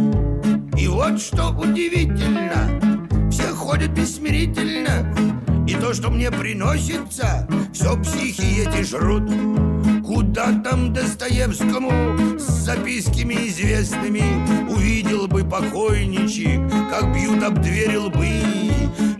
вот 1.08 1.20
что 1.20 1.50
удивительно. 1.50 3.30
Все 3.30 3.44
ходят 3.54 3.90
бессмирительно. 3.90 5.14
И 5.66 5.74
то, 5.74 5.92
что 5.94 6.10
мне 6.10 6.30
приносится 6.30 7.48
Все 7.72 7.96
психи 8.00 8.66
эти 8.66 8.82
жрут. 8.82 9.30
Куда 10.04 10.52
там 10.62 10.92
Достоевскому 10.92 12.38
с 12.38 12.42
записками 12.42 13.34
известными? 13.46 14.22
Увидел 14.68 15.28
бы 15.28 15.44
покойничек, 15.44 16.60
как 16.90 17.14
бьют 17.14 17.42
об 17.42 17.60
двери 17.60 17.96
лбы. 17.96 18.26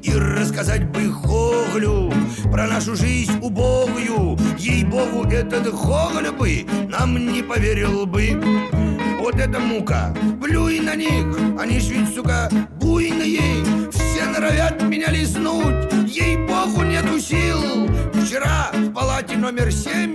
И 0.02 0.12
рассказать 0.12 0.90
бы 0.90 1.12
Хоглю 1.12 2.12
про 2.50 2.66
нашу 2.66 2.97
жизнь 2.97 3.38
убогую. 3.40 4.38
Ей-богу, 4.59 5.28
этот 5.28 5.73
Хогль 5.73 6.31
бы 6.31 6.66
нам 6.88 7.33
не 7.33 7.43
поверил 7.43 8.07
бы 8.07 8.86
Вот 9.26 9.40
это 9.40 9.59
мука, 9.59 10.14
плюй 10.40 10.78
на 10.78 10.95
них, 10.95 11.26
они 11.59 11.80
ж 11.80 11.88
ведь, 11.88 12.14
сука, 12.14 12.49
буйные. 12.80 13.90
Все 13.90 14.25
норовят 14.25 14.80
меня 14.83 15.11
лизнуть, 15.11 15.92
ей-богу, 16.06 16.85
нету 16.85 17.18
сил. 17.18 17.88
Вчера 18.14 18.71
в 18.73 18.92
палате 18.92 19.37
номер 19.37 19.73
семь 19.73 20.14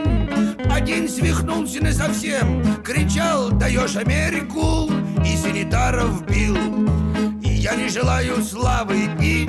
Один 0.71 1.09
свихнулся 1.09 1.83
на 1.83 1.91
совсем. 1.91 2.63
Кричал, 2.85 3.51
даешь 3.51 3.97
Америку! 3.97 4.89
И 5.25 5.35
санитаров 5.35 6.25
бил. 6.25 6.55
И 7.43 7.49
я 7.49 7.75
не 7.75 7.89
желаю 7.89 8.41
славы. 8.41 9.09
И 9.21 9.45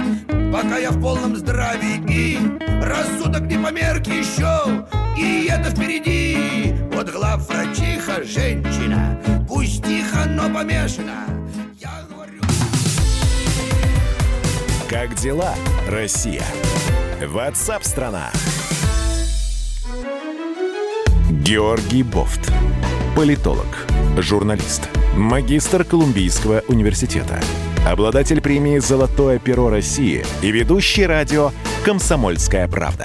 пока 0.52 0.78
я 0.78 0.90
в 0.90 1.00
полном 1.00 1.36
здравии. 1.36 2.02
И 2.08 2.36
рассудок 2.82 3.42
не 3.42 3.58
померк 3.58 4.08
еще. 4.08 4.84
И 5.16 5.46
это 5.48 5.70
впереди. 5.70 6.74
Вот 6.92 7.10
глав 7.10 7.48
врачиха 7.48 8.24
женщина. 8.24 8.62
Пусть 8.62 8.62
тихо, 8.62 8.71
но 8.71 8.71
помешана 10.62 11.24
Я 11.80 12.06
говорю... 12.08 12.40
Как 14.88 15.14
дела, 15.16 15.54
Россия? 15.88 16.44
Ватсап-страна! 17.20 18.30
Георгий 21.30 22.02
Бофт. 22.02 22.52
Политолог, 23.16 23.66
журналист, 24.18 24.88
магистр 25.16 25.84
Колумбийского 25.84 26.62
университета, 26.68 27.40
обладатель 27.86 28.40
премии 28.40 28.78
«Золотое 28.78 29.38
перо 29.38 29.68
России» 29.68 30.24
и 30.42 30.52
ведущий 30.52 31.06
радио 31.06 31.50
«Комсомольская 31.84 32.68
правда». 32.68 33.04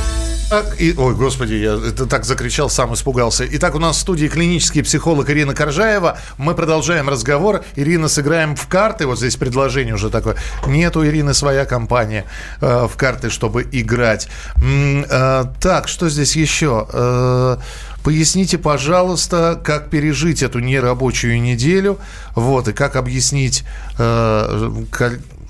Так, 0.51 0.81
и, 0.81 0.93
ой, 0.97 1.15
господи, 1.15 1.53
я 1.53 1.75
это 1.75 2.05
так 2.05 2.25
закричал, 2.25 2.69
сам 2.69 2.93
испугался. 2.93 3.47
Итак, 3.49 3.73
у 3.73 3.79
нас 3.79 3.95
в 3.95 3.99
студии 4.01 4.27
клинический 4.27 4.83
психолог 4.83 5.29
Ирина 5.29 5.53
Коржаева. 5.53 6.19
Мы 6.37 6.55
продолжаем 6.55 7.07
разговор. 7.07 7.63
Ирина, 7.77 8.09
сыграем 8.09 8.57
в 8.57 8.67
карты. 8.67 9.07
Вот 9.07 9.17
здесь 9.17 9.37
предложение 9.37 9.93
уже 9.93 10.09
такое. 10.09 10.35
Нет 10.67 10.97
у 10.97 11.05
Ирины 11.05 11.33
своя 11.33 11.63
компания 11.63 12.25
э, 12.59 12.85
в 12.91 12.97
карты, 12.97 13.29
чтобы 13.29 13.65
играть. 13.71 14.27
М, 14.57 15.05
э, 15.09 15.45
так, 15.61 15.87
что 15.87 16.09
здесь 16.09 16.35
еще? 16.35 16.85
Э, 16.91 17.55
Поясните, 18.03 18.57
пожалуйста, 18.57 19.61
как 19.63 19.89
пережить 19.89 20.41
эту 20.41 20.57
нерабочую 20.57 21.39
неделю, 21.39 21.99
вот, 22.33 22.67
и 22.67 22.73
как 22.73 22.95
объяснить, 22.95 23.63
э, 23.99 24.69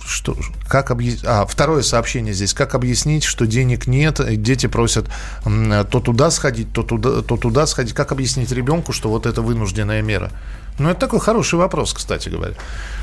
что, 0.05 0.35
как 0.67 0.91
объяснить, 0.91 1.23
а, 1.25 1.45
второе 1.45 1.81
сообщение 1.83 2.33
здесь, 2.33 2.53
как 2.53 2.75
объяснить, 2.75 3.23
что 3.23 3.45
денег 3.47 3.87
нет, 3.87 4.19
дети 4.41 4.67
просят 4.67 5.09
то 5.43 5.99
туда 5.99 6.31
сходить, 6.31 6.71
то 6.73 6.83
туда, 6.83 7.21
то 7.21 7.37
туда 7.37 7.67
сходить, 7.67 7.93
как 7.93 8.11
объяснить 8.11 8.51
ребенку, 8.51 8.93
что 8.93 9.09
вот 9.09 9.25
это 9.25 9.41
вынужденная 9.41 10.01
мера? 10.01 10.31
Ну, 10.79 10.89
это 10.89 11.01
такой 11.01 11.19
хороший 11.19 11.59
вопрос, 11.59 11.93
кстати 11.93 12.29
говоря. 12.29 12.55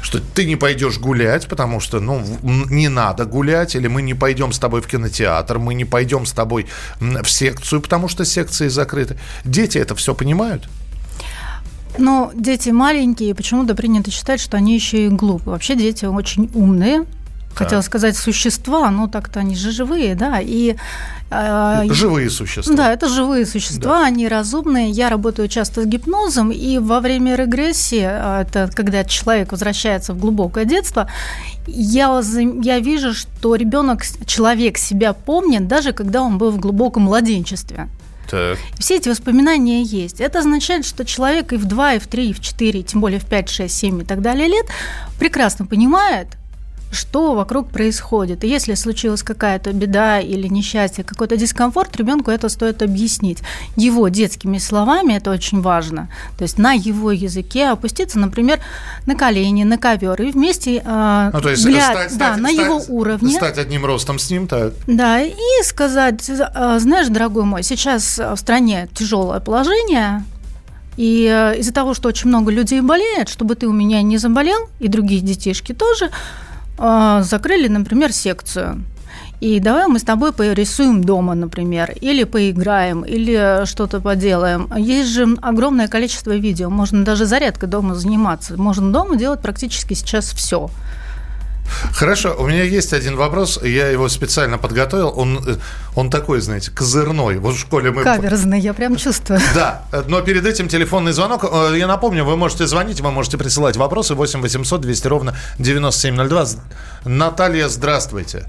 Что 0.03 0.21
ты 0.21 0.47
не 0.47 0.57
пойдешь 0.57 0.99
гулять, 0.99 1.47
потому 1.47 1.81
что, 1.81 2.01
ну, 2.01 2.25
не 2.43 2.89
надо 2.89 3.25
гулять, 3.25 3.77
или 3.77 3.87
мы 3.87 4.03
не 4.03 4.15
пойдем 4.15 4.53
с 4.53 4.59
тобой 4.59 4.81
в 4.81 4.87
кинотеатр, 4.87 5.59
мы 5.59 5.75
не 5.75 5.85
пойдем 5.85 6.27
с 6.27 6.33
тобой 6.33 6.67
в 7.01 7.29
секцию, 7.29 7.81
потому 7.81 8.09
что 8.09 8.25
секции 8.25 8.69
закрыты. 8.69 9.19
Дети 9.45 9.79
это 9.79 9.95
все 9.95 10.15
понимают? 10.15 10.69
Но 11.97 12.31
дети 12.35 12.71
маленькие, 12.71 13.35
почему-то 13.35 13.75
принято 13.75 14.11
считать, 14.11 14.41
что 14.41 14.57
они 14.57 14.75
еще 14.75 15.07
и 15.07 15.09
глупые. 15.09 15.53
Вообще 15.53 15.75
дети 15.75 16.05
очень 16.05 16.51
умные. 16.55 17.07
Хотела 17.55 17.81
сказать 17.81 18.17
существа, 18.17 18.89
но 18.91 19.09
так-то 19.09 19.41
они 19.41 19.57
же 19.57 19.73
живые, 19.73 20.15
да, 20.15 20.39
и 20.41 20.77
э, 21.31 21.83
Живые 21.91 22.31
существа. 22.31 22.77
Да, 22.77 22.93
это 22.93 23.09
живые 23.09 23.47
существа, 23.47 24.05
они 24.05 24.29
разумные. 24.29 24.91
Я 24.91 25.09
работаю 25.09 25.49
часто 25.49 25.83
с 25.83 25.87
гипнозом, 25.87 26.53
и 26.53 26.79
во 26.79 27.01
время 27.01 27.35
регрессии, 27.35 28.05
а, 28.05 28.43
это 28.43 28.71
когда 28.73 29.03
человек 29.03 29.51
возвращается 29.51 30.13
в 30.13 30.21
глубокое 30.21 30.67
детство, 30.67 31.11
я, 31.67 32.23
я 32.63 32.79
вижу, 32.79 33.13
что 33.13 33.57
ребенок, 33.57 34.05
человек 34.25 34.79
себя 34.79 35.13
помнит, 35.13 35.67
даже 35.67 35.93
когда 35.93 36.23
он 36.23 36.39
был 36.39 36.53
в 36.53 36.61
глубоком 36.61 37.05
младенчестве. 37.05 37.89
Так. 38.31 38.59
Все 38.79 38.97
эти 38.97 39.09
воспоминания 39.09 39.83
есть. 39.83 40.21
Это 40.21 40.41
означает, 40.41 40.85
что 40.85 41.05
человек 41.05 41.53
и 41.53 41.57
в 41.57 41.65
2, 41.65 41.95
и 41.95 41.99
в 41.99 42.07
3, 42.07 42.31
и 42.31 42.33
в 42.33 42.41
4, 42.41 42.83
тем 42.83 43.01
более 43.01 43.21
в 43.21 43.27
5, 43.27 43.49
6, 43.49 43.75
7 43.75 44.03
и 44.03 44.05
так 44.05 44.21
далее 44.21 44.49
лет 44.49 44.67
прекрасно 45.19 45.67
понимает, 45.67 46.29
что 46.91 47.35
вокруг 47.35 47.71
происходит. 47.71 48.45
И 48.45 48.49
если 48.49 48.75
случилась 48.75 49.23
какая-то 49.23 49.73
беда 49.73 50.21
или 50.21 50.49
несчастье, 50.49 51.05
какой-то 51.05 51.37
дискомфорт, 51.37 51.95
ребенку 51.97 52.31
это 52.31 52.49
стоит 52.49 52.83
объяснить. 52.83 53.39
Его 53.77 54.09
детскими 54.09 54.59
словами 54.59 55.15
это 55.15 55.31
очень 55.31 55.61
важно. 55.61 56.09
То 56.39 56.45
есть 56.45 56.59
на 56.59 56.73
его 56.73 57.13
языке 57.13 57.67
опуститься, 57.69 58.19
например, 58.19 58.61
на 59.07 59.15
колени, 59.17 59.65
на 59.65 59.77
ковер 59.79 60.21
и 60.23 60.31
вместе 60.31 60.83
э, 60.85 61.31
Ну, 61.33 61.41
то 61.41 61.51
есть 61.51 61.67
гля- 61.67 61.81
стать, 61.83 62.17
да, 62.19 62.33
стать- 62.33 62.37
на 62.43 62.49
стать- 62.53 62.65
его 62.67 62.83
уровне. 62.89 63.33
Стать 63.35 63.59
одним 63.59 63.85
ростом 63.85 64.19
с 64.19 64.31
ним, 64.31 64.47
так. 64.49 64.73
Да, 64.87 65.21
и 65.21 65.35
сказать, 65.65 66.29
э, 66.31 66.79
знаешь, 66.79 67.09
дорогой 67.09 67.45
мой, 67.45 67.63
сейчас 67.63 68.19
в 68.19 68.37
стране 68.37 68.89
тяжелое 68.95 69.41
положение, 69.41 70.25
и 70.97 71.29
э, 71.31 71.59
из-за 71.61 71.73
того, 71.73 71.95
что 71.95 72.09
очень 72.09 72.29
много 72.29 72.51
людей 72.51 72.81
болеет, 72.81 73.29
чтобы 73.29 73.55
ты 73.55 73.67
у 73.69 73.73
меня 73.73 74.03
не 74.03 74.17
заболел, 74.19 74.69
и 74.81 74.89
другие 74.89 75.21
детишки 75.21 75.73
тоже, 75.73 76.11
закрыли, 76.79 77.69
например, 77.69 78.13
секцию. 78.13 78.85
И 79.41 79.61
давай 79.61 79.87
мы 79.87 80.01
с 80.01 80.03
тобой 80.03 80.33
порисуем 80.33 81.05
дома, 81.05 81.35
например, 81.35 81.93
или 82.01 82.25
поиграем, 82.25 83.03
или 83.03 83.65
что-то 83.67 84.01
поделаем. 84.01 84.69
Есть 84.77 85.11
же 85.11 85.37
огромное 85.41 85.87
количество 85.87 86.35
видео, 86.37 86.71
можно 86.71 87.05
даже 87.05 87.25
зарядкой 87.25 87.69
дома 87.69 87.95
заниматься. 87.95 88.57
Можно 88.57 88.91
дома 88.91 89.17
делать 89.17 89.41
практически 89.41 89.95
сейчас 89.95 90.33
все. 90.33 90.71
Хорошо, 91.95 92.35
у 92.39 92.47
меня 92.47 92.63
есть 92.63 92.93
один 92.93 93.17
вопрос, 93.17 93.61
я 93.63 93.89
его 93.89 94.09
специально 94.09 94.59
подготовил. 94.59 95.13
Он, 95.17 95.39
э, 95.47 95.57
он 95.97 96.11
такой, 96.11 96.41
знаете, 96.41 96.71
козырной. 96.71 97.39
Вот 97.39 97.55
в 97.55 97.59
школе 97.59 97.91
мы... 97.91 98.03
Каверзный, 98.03 98.61
я 98.61 98.75
прям 98.75 98.97
чувствую. 98.97 99.41
Да, 99.55 99.83
но 100.09 100.21
перед 100.23 100.47
этим 100.47 100.69
телефонный 100.69 101.13
звонок. 101.13 101.45
Э, 101.45 101.75
Я 101.77 101.87
напомню, 101.87 102.25
вы 102.25 102.37
можете 102.37 102.67
звонить, 102.67 103.01
вы 103.01 103.11
можете 103.11 103.39
присылать 103.39 103.77
вопросы 103.77 104.15
8 104.15 104.41
800 104.41 104.81
200 104.81 105.07
ровно 105.09 105.35
9702. 105.59 106.45
З- 106.45 106.59
Наталья, 107.05 107.69
здравствуйте. 107.69 108.47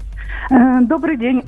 Э, 0.50 0.80
Добрый 0.82 1.16
день. 1.16 1.42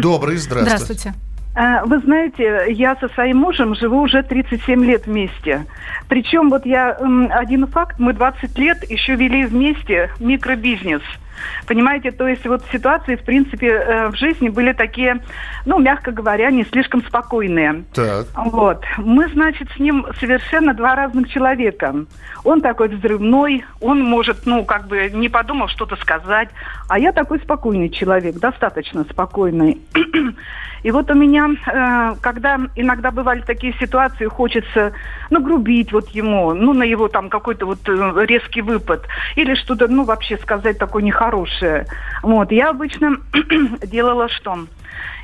Добрый, 0.00 0.36
здравствуйте. 0.36 0.76
Здравствуйте. 0.76 1.14
Э, 1.56 1.84
Вы 1.86 1.98
знаете, 2.00 2.66
я 2.68 2.96
со 2.96 3.08
своим 3.08 3.38
мужем 3.38 3.74
живу 3.74 4.02
уже 4.02 4.22
37 4.22 4.84
лет 4.84 5.06
вместе. 5.06 5.64
Причем 6.08 6.50
вот 6.50 6.66
я 6.66 6.90
один 7.30 7.66
факт, 7.66 7.98
мы 7.98 8.12
20 8.12 8.58
лет 8.58 8.88
еще 8.88 9.14
вели 9.14 9.44
вместе 9.46 10.10
микробизнес. 10.20 11.02
Понимаете, 11.66 12.10
то 12.10 12.26
есть 12.26 12.46
вот 12.46 12.62
ситуации, 12.72 13.16
в 13.16 13.24
принципе, 13.24 13.68
э, 13.68 14.08
в 14.08 14.16
жизни 14.16 14.48
были 14.48 14.72
такие, 14.72 15.20
ну, 15.64 15.78
мягко 15.78 16.12
говоря, 16.12 16.50
не 16.50 16.64
слишком 16.64 17.02
спокойные. 17.02 17.84
Так. 17.94 18.26
Вот. 18.36 18.84
Мы, 18.98 19.28
значит, 19.28 19.68
с 19.76 19.78
ним 19.78 20.06
совершенно 20.18 20.74
два 20.74 20.94
разных 20.94 21.28
человека. 21.28 21.94
Он 22.44 22.60
такой 22.60 22.88
взрывной, 22.88 23.64
он 23.80 24.02
может, 24.02 24.46
ну, 24.46 24.64
как 24.64 24.86
бы 24.86 25.10
не 25.10 25.28
подумав 25.28 25.70
что-то 25.70 25.96
сказать, 25.96 26.48
а 26.88 26.98
я 26.98 27.12
такой 27.12 27.40
спокойный 27.40 27.88
человек, 27.88 28.36
достаточно 28.36 29.04
спокойный. 29.04 29.80
И 30.82 30.90
вот 30.92 31.10
у 31.10 31.14
меня, 31.14 31.48
э, 31.48 32.14
когда 32.20 32.60
иногда 32.76 33.10
бывали 33.10 33.40
такие 33.40 33.72
ситуации, 33.80 34.26
хочется, 34.26 34.92
ну, 35.30 35.42
грубить 35.42 35.92
вот 35.92 36.10
ему, 36.10 36.54
ну, 36.54 36.74
на 36.74 36.84
его 36.84 37.08
там 37.08 37.28
какой-то 37.28 37.66
вот 37.66 37.80
э, 37.88 38.26
резкий 38.26 38.62
выпад, 38.62 39.04
или 39.34 39.54
что-то, 39.54 39.88
ну, 39.88 40.04
вообще 40.04 40.38
сказать 40.38 40.78
такое 40.78 41.02
нехорошее. 41.26 41.86
Вот, 42.22 42.52
я 42.52 42.70
обычно 42.70 43.16
делала 43.82 44.28
что? 44.28 44.66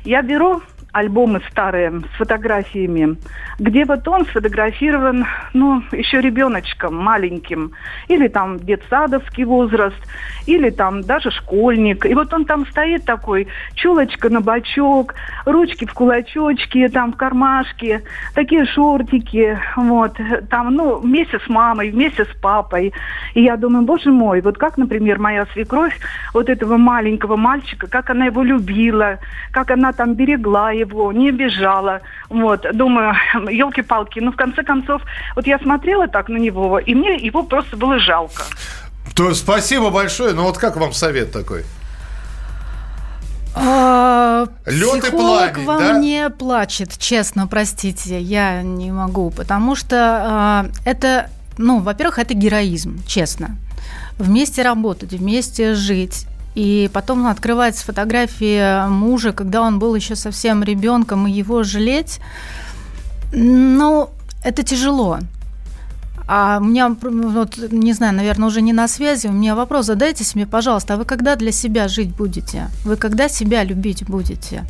Я 0.03 0.21
беру 0.21 0.61
альбомы 0.93 1.41
старые 1.49 1.91
с 1.91 2.17
фотографиями, 2.17 3.17
где 3.57 3.83
вот 3.83 4.07
он 4.07 4.25
сфотографирован, 4.27 5.25
ну, 5.53 5.81
еще 5.91 6.21
ребеночком 6.21 6.95
маленьким, 6.95 7.71
или 8.07 8.27
там 8.27 8.59
детсадовский 8.59 9.43
возраст, 9.43 9.97
или 10.45 10.69
там 10.69 11.01
даже 11.01 11.31
школьник. 11.31 12.05
И 12.05 12.13
вот 12.13 12.31
он 12.31 12.45
там 12.45 12.67
стоит 12.67 13.05
такой, 13.05 13.47
чулочка 13.73 14.29
на 14.29 14.39
бочок, 14.39 15.15
ручки 15.45 15.85
в 15.85 15.93
кулачочки, 15.93 16.87
там 16.89 17.13
в 17.13 17.17
кармашке, 17.17 18.03
такие 18.35 18.65
шортики, 18.65 19.59
вот, 19.75 20.15
там, 20.51 20.75
ну, 20.75 20.99
вместе 20.99 21.39
с 21.39 21.49
мамой, 21.49 21.89
вместе 21.89 22.25
с 22.25 22.39
папой. 22.39 22.93
И 23.33 23.41
я 23.41 23.57
думаю, 23.57 23.83
боже 23.83 24.11
мой, 24.11 24.41
вот 24.41 24.59
как, 24.59 24.77
например, 24.77 25.17
моя 25.17 25.47
свекровь 25.53 25.97
вот 26.35 26.49
этого 26.49 26.77
маленького 26.77 27.35
мальчика, 27.35 27.87
как 27.87 28.11
она 28.11 28.25
его 28.25 28.43
любила, 28.43 29.17
как 29.51 29.71
она 29.71 29.91
там 29.91 30.13
берегла 30.13 30.71
его, 30.71 30.82
его, 30.83 31.11
не 31.11 31.29
обижала. 31.29 32.01
Вот, 32.29 32.65
думаю, 32.73 33.15
елки-палки. 33.49 34.19
Ну, 34.19 34.31
в 34.31 34.35
конце 34.35 34.63
концов, 34.63 35.01
вот 35.35 35.47
я 35.47 35.59
смотрела 35.59 36.07
так 36.07 36.29
на 36.29 36.37
него, 36.37 36.79
и 36.79 36.95
мне 36.95 37.15
его 37.15 37.43
просто 37.43 37.77
было 37.77 37.99
жалко. 37.99 38.43
То 39.15 39.33
спасибо 39.33 39.89
большое. 39.89 40.33
Ну 40.33 40.43
вот 40.43 40.57
как 40.57 40.77
вам 40.77 40.93
совет 40.93 41.31
такой? 41.31 41.63
А, 43.55 44.47
Лед 44.65 45.05
и 45.05 45.11
пламень, 45.11 45.65
во 45.65 45.77
да? 45.77 45.93
мне 45.93 46.31
плачет, 46.31 46.97
честно, 46.97 47.45
простите, 47.45 48.19
я 48.19 48.63
не 48.63 48.91
могу, 48.91 49.29
потому 49.29 49.75
что 49.75 49.95
а, 49.99 50.65
это, 50.85 51.29
ну, 51.59 51.79
во-первых, 51.79 52.17
это 52.17 52.33
героизм, 52.33 53.03
честно. 53.05 53.57
Вместе 54.17 54.63
работать, 54.63 55.11
вместе 55.11 55.75
жить. 55.75 56.25
И 56.55 56.89
потом 56.93 57.27
открывать 57.27 57.75
фотографии 57.77 58.87
мужа, 58.87 59.31
когда 59.33 59.61
он 59.61 59.79
был 59.79 59.95
еще 59.95 60.15
совсем 60.15 60.63
ребенком, 60.63 61.27
и 61.27 61.31
его 61.31 61.63
жалеть, 61.63 62.19
ну, 63.31 64.09
это 64.43 64.63
тяжело. 64.63 65.19
А 66.27 66.59
у 66.61 66.63
меня, 66.63 66.95
вот, 67.01 67.57
не 67.71 67.93
знаю, 67.93 68.13
наверное, 68.15 68.47
уже 68.47 68.61
не 68.61 68.73
на 68.73 68.87
связи, 68.87 69.27
у 69.27 69.31
меня 69.31 69.55
вопрос, 69.55 69.85
задайте 69.85 70.23
себе, 70.23 70.45
пожалуйста, 70.45 70.93
а 70.93 70.97
вы 70.97 71.05
когда 71.05 71.35
для 71.35 71.51
себя 71.51 71.87
жить 71.87 72.15
будете? 72.15 72.69
Вы 72.85 72.95
когда 72.95 73.29
себя 73.29 73.63
любить 73.63 74.03
будете? 74.05 74.63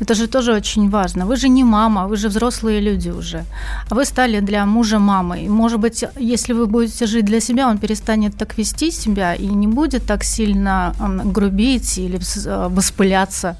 Это 0.00 0.14
же 0.14 0.26
тоже 0.26 0.52
очень 0.52 0.90
важно. 0.90 1.26
Вы 1.26 1.36
же 1.36 1.48
не 1.48 1.64
мама, 1.64 2.06
вы 2.06 2.16
же 2.16 2.28
взрослые 2.28 2.80
люди 2.80 3.10
уже. 3.10 3.44
А 3.90 3.94
вы 3.94 4.04
стали 4.04 4.40
для 4.40 4.64
мужа 4.66 4.98
мамой. 4.98 5.48
Может 5.48 5.80
быть, 5.80 6.04
если 6.18 6.52
вы 6.54 6.66
будете 6.66 7.06
жить 7.06 7.24
для 7.24 7.40
себя, 7.40 7.68
он 7.68 7.78
перестанет 7.78 8.36
так 8.36 8.58
вести 8.58 8.90
себя 8.90 9.34
и 9.34 9.46
не 9.46 9.66
будет 9.66 10.06
так 10.06 10.24
сильно 10.24 10.94
грубить 11.24 11.98
или 11.98 12.18
э, 12.18 12.68
воспыляться. 12.68 13.56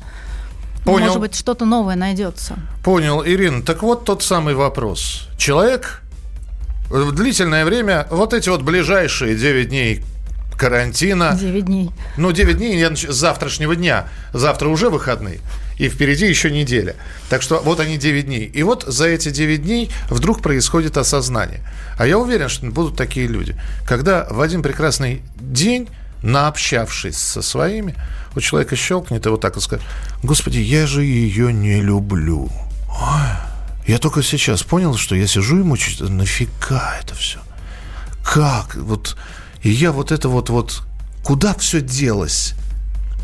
Понял. 0.85 1.07
Может 1.07 1.21
быть, 1.21 1.35
что-то 1.35 1.65
новое 1.65 1.97
найдется. 1.97 2.57
Понял, 2.85 3.23
Ирина. 3.25 3.63
Так 3.63 3.83
вот 3.83 4.05
тот 4.05 4.23
самый 4.23 4.55
вопрос. 4.55 5.29
Человек 5.39 6.03
длительное 7.13 7.65
время, 7.65 8.07
вот 8.11 8.33
эти 8.35 8.49
вот 8.49 8.63
ближайшие 8.63 9.37
9 9.37 9.69
дней 9.69 10.05
карантина, 10.57 11.37
9 11.41 11.65
дней. 11.65 11.91
ну, 12.17 12.31
9 12.33 12.57
дней 12.57 12.79
я 12.79 12.89
нач- 12.89 13.11
с 13.11 13.15
завтрашнего 13.17 13.75
дня. 13.75 14.07
Завтра 14.33 14.69
уже 14.69 14.91
выходные. 14.91 15.41
И 15.79 15.89
впереди 15.89 16.27
еще 16.29 16.51
неделя. 16.51 16.95
Так 17.31 17.43
что 17.43 17.61
вот 17.65 17.81
они 17.81 17.97
9 17.97 18.27
дней. 18.27 18.45
И 18.45 18.63
вот 18.63 18.85
за 18.87 19.07
эти 19.09 19.31
9 19.31 19.63
дней 19.65 19.91
вдруг 20.09 20.41
происходит 20.43 20.97
осознание. 20.97 21.61
А 21.99 22.07
я 22.07 22.19
уверен, 22.19 22.49
что 22.49 22.67
будут 22.67 22.97
такие 22.97 23.27
люди. 23.27 23.57
Когда 23.87 24.27
в 24.31 24.41
один 24.41 24.63
прекрасный 24.63 25.23
день, 25.41 25.89
наобщавшись 26.23 27.17
со 27.17 27.43
своими, 27.43 27.95
у 28.37 28.41
человека 28.41 28.77
щелкнет 28.77 29.27
и 29.27 29.29
вот 29.29 29.41
так 29.41 29.55
вот 29.57 29.65
скажет, 29.65 29.85
Господи, 30.23 30.59
я 30.59 30.87
же 30.87 31.03
ее 31.03 31.53
не 31.53 31.81
люблю. 31.81 32.51
Ой, 32.89 33.21
я 33.87 33.99
только 33.99 34.23
сейчас 34.23 34.63
понял, 34.63 34.97
что 34.97 35.15
я 35.15 35.27
сижу 35.27 35.61
и 35.61 35.63
мучаюсь. 35.63 36.01
Нафига 36.01 36.99
это 37.03 37.15
все? 37.15 37.39
Как? 38.25 38.77
Вот, 38.77 39.17
и 39.63 39.71
я 39.71 39.93
вот 39.93 40.13
это 40.13 40.29
вот, 40.29 40.51
вот, 40.51 40.83
куда 41.25 41.55
все 41.55 41.81
делось? 41.81 42.55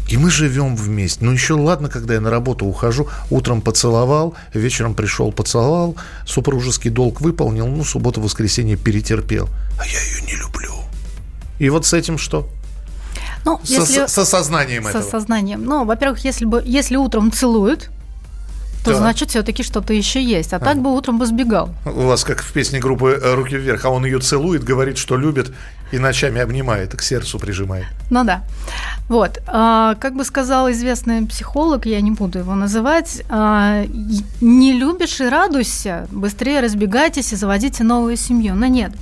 И 0.09 0.17
мы 0.17 0.31
живем 0.31 0.75
вместе. 0.75 1.23
Ну, 1.23 1.33
еще 1.33 1.55
ладно, 1.55 1.89
когда 1.89 2.15
я 2.15 2.21
на 2.21 2.31
работу 2.31 2.65
ухожу, 2.65 3.09
утром 3.29 3.61
поцеловал, 3.61 4.35
вечером 4.55 4.95
пришел, 4.95 5.33
поцеловал, 5.33 5.97
супружеский 6.27 6.91
долг 6.91 7.21
выполнил, 7.21 7.67
ну, 7.67 7.85
субботу, 7.85 8.21
воскресенье 8.23 8.77
перетерпел. 8.77 9.51
А 9.79 9.87
я 9.87 10.01
ее 10.01 10.23
не 10.23 10.35
люблю. 10.37 10.73
И 11.59 11.69
вот 11.69 11.85
с 11.85 11.93
этим 11.93 12.17
что? 12.17 12.49
Ну, 13.45 13.61
Со, 13.63 13.73
если... 13.73 14.07
с 14.07 14.19
осознанием 14.19 14.85
Со 14.85 14.91
этого. 14.91 15.03
сознанием. 15.03 15.63
Ну, 15.65 15.85
во-первых, 15.85 16.25
если 16.25 16.47
бы 16.47 16.63
если 16.65 16.97
утром 16.97 17.31
целуют, 17.31 17.91
то 18.85 18.91
Так. 18.91 18.97
значит 18.97 19.31
все-таки 19.31 19.63
что-то 19.63 19.93
еще 19.93 20.23
есть. 20.23 20.53
А 20.53 20.59
так 20.59 20.79
бы 20.79 20.95
утром 20.95 21.19
бы 21.19 21.27
сбегал. 21.27 21.71
У 21.85 22.03
вас, 22.03 22.25
как 22.25 22.43
в 22.43 22.53
песне 22.53 22.79
группы 22.79 23.21
«Руки 23.23 23.57
вверх», 23.57 23.85
а 23.85 23.91
он 23.91 24.05
ее 24.05 24.19
целует, 24.21 24.65
говорит, 24.65 24.99
что 24.99 25.17
любит, 25.17 25.53
и 25.91 25.99
ночами 25.99 26.41
обнимает, 26.41 26.95
и 26.95 26.97
к 26.97 27.03
сердцу 27.03 27.39
прижимает. 27.39 27.87
Ну 28.11 28.25
да. 28.25 28.43
Вот. 29.09 29.39
А, 29.47 29.95
как 29.95 30.15
бы 30.17 30.25
сказал 30.25 30.71
известный 30.71 31.27
психолог, 31.27 31.87
я 31.87 32.01
не 32.01 32.11
буду 32.11 32.41
его 32.41 32.55
называть, 32.55 33.23
а, 33.31 33.85
не 34.41 34.73
любишь 34.73 35.21
и 35.21 35.29
радуйся, 35.29 36.07
быстрее 36.11 36.61
разбегайтесь 36.61 37.33
и 37.33 37.37
заводите 37.37 37.85
новую 37.85 38.17
семью. 38.17 38.55
Но 38.55 38.67
нет. 38.67 38.93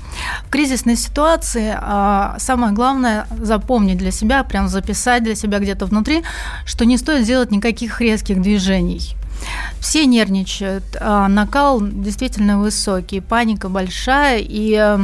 В 0.47 0.51
кризисной 0.51 0.97
ситуации 0.97 1.75
а, 1.77 2.37
самое 2.39 2.73
главное 2.73 3.27
запомнить 3.41 3.99
для 3.99 4.13
себя, 4.13 4.45
прям 4.45 4.69
записать 4.69 5.25
для 5.25 5.35
себя 5.35 5.59
где-то 5.59 5.87
внутри, 5.87 6.23
что 6.65 6.85
не 6.85 6.99
стоит 6.99 7.27
делать 7.27 7.51
никаких 7.51 8.01
резких 8.01 8.41
движений. 8.41 9.17
Все 9.81 10.07
нервничают, 10.07 10.85
а, 11.01 11.29
накал 11.29 11.81
действительно 11.81 12.59
высокий, 12.59 13.21
паника 13.21 13.69
большая, 13.69 14.39
и 14.41 14.75
э, 14.75 14.99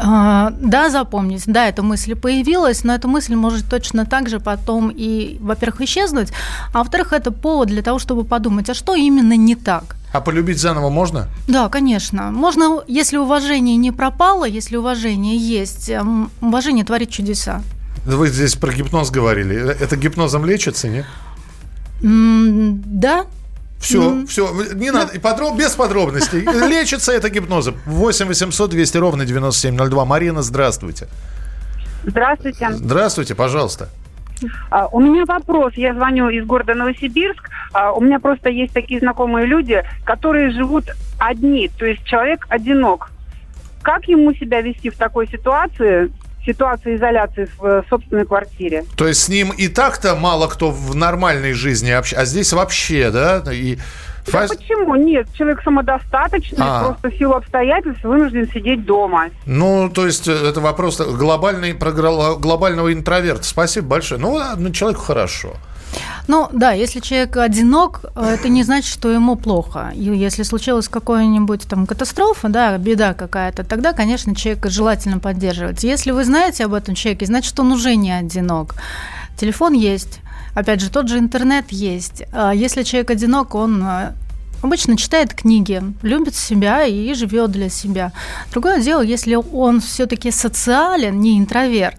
а, 0.00 0.52
Да, 0.60 0.90
запомнить, 0.90 1.42
да, 1.46 1.66
эта 1.68 1.82
мысль 1.82 2.14
появилась, 2.14 2.84
но 2.84 2.94
эта 2.94 3.08
мысль 3.08 3.34
может 3.34 3.68
точно 3.68 4.06
так 4.06 4.28
же 4.28 4.40
потом 4.40 4.92
и, 4.94 5.38
во-первых, 5.40 5.80
исчезнуть, 5.82 6.28
а 6.72 6.78
во-вторых, 6.78 7.12
это 7.12 7.30
повод 7.32 7.68
для 7.68 7.82
того, 7.82 7.98
чтобы 7.98 8.24
подумать, 8.24 8.70
а 8.70 8.74
что 8.74 8.94
именно 8.94 9.36
не 9.36 9.54
так? 9.56 9.96
А 10.12 10.20
полюбить 10.20 10.58
заново 10.58 10.88
можно? 10.88 11.28
Да, 11.48 11.68
конечно. 11.68 12.30
Можно, 12.30 12.80
если 12.86 13.18
уважение 13.18 13.76
не 13.76 13.92
пропало, 13.92 14.46
если 14.46 14.76
уважение 14.76 15.36
есть, 15.36 15.90
эм, 15.90 16.30
уважение 16.40 16.84
творит 16.84 17.10
чудеса. 17.10 17.60
Вы 18.06 18.28
здесь 18.28 18.54
про 18.54 18.72
гипноз 18.72 19.10
говорили. 19.10 19.56
Э, 19.56 19.76
Это 19.78 19.96
гипнозом 19.96 20.46
лечится, 20.46 20.88
нет? 20.88 21.04
М, 22.02 22.82
Да, 22.86 23.24
Все, 23.80 24.00
Мгм. 24.10 24.26
все, 24.26 24.50
не 24.74 24.90
надо, 24.90 25.12
и 25.14 25.18
подроб- 25.20 25.56
без 25.56 25.70
подробностей. 25.76 26.40
Лечится 26.68 27.12
это 27.12 27.28
гипнозом. 27.30 27.76
8 27.86 28.26
800 28.26 28.70
200 28.70 28.98
ровно 28.98 29.24
9702. 29.24 30.04
Марина, 30.04 30.42
здравствуйте. 30.42 31.06
Здравствуйте. 32.04 32.70
Здравствуйте, 32.72 33.34
пожалуйста. 33.36 33.88
А, 34.70 34.86
У 34.88 35.00
меня 35.00 35.24
вопрос. 35.26 35.74
Я 35.76 35.94
звоню 35.94 36.28
из 36.28 36.44
города 36.44 36.74
Новосибирск. 36.74 37.48
А, 37.72 37.92
У 37.92 38.00
меня 38.00 38.18
просто 38.18 38.48
есть 38.48 38.72
такие 38.72 38.98
знакомые 39.00 39.46
люди, 39.46 39.82
которые 40.04 40.50
живут 40.50 40.84
одни, 41.20 41.70
то 41.78 41.86
есть 41.86 42.04
человек 42.04 42.46
одинок. 42.48 43.10
Как 43.82 44.08
ему 44.08 44.34
себя 44.34 44.60
вести 44.60 44.90
в 44.90 44.96
такой 44.96 45.28
ситуации, 45.28 46.10
ситуации 46.52 46.96
изоляции 46.96 47.48
в 47.58 47.64
э, 47.64 47.82
собственной 47.88 48.24
квартире? 48.26 48.84
То 48.96 49.06
есть 49.06 49.22
с 49.22 49.28
ним 49.28 49.50
и 49.50 49.68
так-то 49.68 50.14
мало 50.16 50.48
кто 50.48 50.70
в 50.70 50.94
нормальной 50.94 51.52
жизни 51.52 51.90
общается, 51.90 52.22
а 52.22 52.24
здесь 52.24 52.52
вообще, 52.52 53.10
да? 53.10 53.42
И 53.52 53.76
Да 54.26 54.32
фаз- 54.32 54.48
почему? 54.48 54.94
Нет, 54.96 55.26
человек 55.34 55.62
самодостаточный, 55.62 56.58
А. 56.60 56.84
просто 56.84 57.10
в 57.10 57.18
силу 57.18 57.34
обстоятельств 57.34 58.02
вынужден 58.04 58.48
сидеть 58.50 58.84
дома. 58.84 59.26
Ну, 59.46 59.90
то 59.94 60.06
есть 60.06 60.26
э, 60.28 60.32
это 60.32 60.60
вопрос 60.60 61.00
глобальный, 61.00 61.74
про 61.74 61.92
глобального 61.92 62.92
интроверта. 62.92 63.44
Спасибо 63.44 63.86
большое. 63.88 64.20
Ну, 64.20 64.70
человеку 64.72 65.02
хорошо. 65.02 65.54
Ну 66.26 66.48
да, 66.52 66.72
если 66.72 67.00
человек 67.00 67.36
одинок, 67.36 68.04
э, 68.14 68.34
это 68.34 68.48
не 68.48 68.62
значит, 68.62 68.92
что 68.92 69.10
ему 69.10 69.36
плохо. 69.36 69.92
И 69.94 70.04
если 70.04 70.42
случилась 70.42 70.88
какая-нибудь 70.88 71.66
там 71.66 71.86
катастрофа, 71.86 72.48
да, 72.48 72.76
беда 72.76 73.14
какая-то, 73.14 73.64
тогда, 73.64 73.92
конечно, 73.92 74.34
человека 74.34 74.68
желательно 74.68 75.18
поддерживать. 75.18 75.84
Если 75.84 76.10
вы 76.10 76.24
знаете 76.24 76.64
об 76.64 76.74
этом 76.74 76.94
человеке, 76.94 77.26
значит, 77.26 77.58
он 77.58 77.72
уже 77.72 77.96
не 77.96 78.12
одинок. 78.12 78.74
Телефон 79.36 79.72
есть, 79.72 80.20
опять 80.54 80.80
же, 80.80 80.90
тот 80.90 81.08
же 81.08 81.18
интернет 81.18 81.70
есть. 81.70 82.22
А 82.32 82.52
Если 82.52 82.82
человек 82.82 83.10
одинок, 83.10 83.54
он 83.54 83.82
э, 83.82 84.12
обычно 84.62 84.96
читает 84.96 85.32
книги, 85.32 85.82
любит 86.02 86.34
себя 86.34 86.84
и 86.84 87.14
живет 87.14 87.50
для 87.50 87.68
себя. 87.68 88.12
Другое 88.50 88.80
дело, 88.80 89.00
если 89.00 89.34
он 89.34 89.80
все-таки 89.80 90.30
социален, 90.30 91.20
не 91.20 91.38
интроверт, 91.38 91.98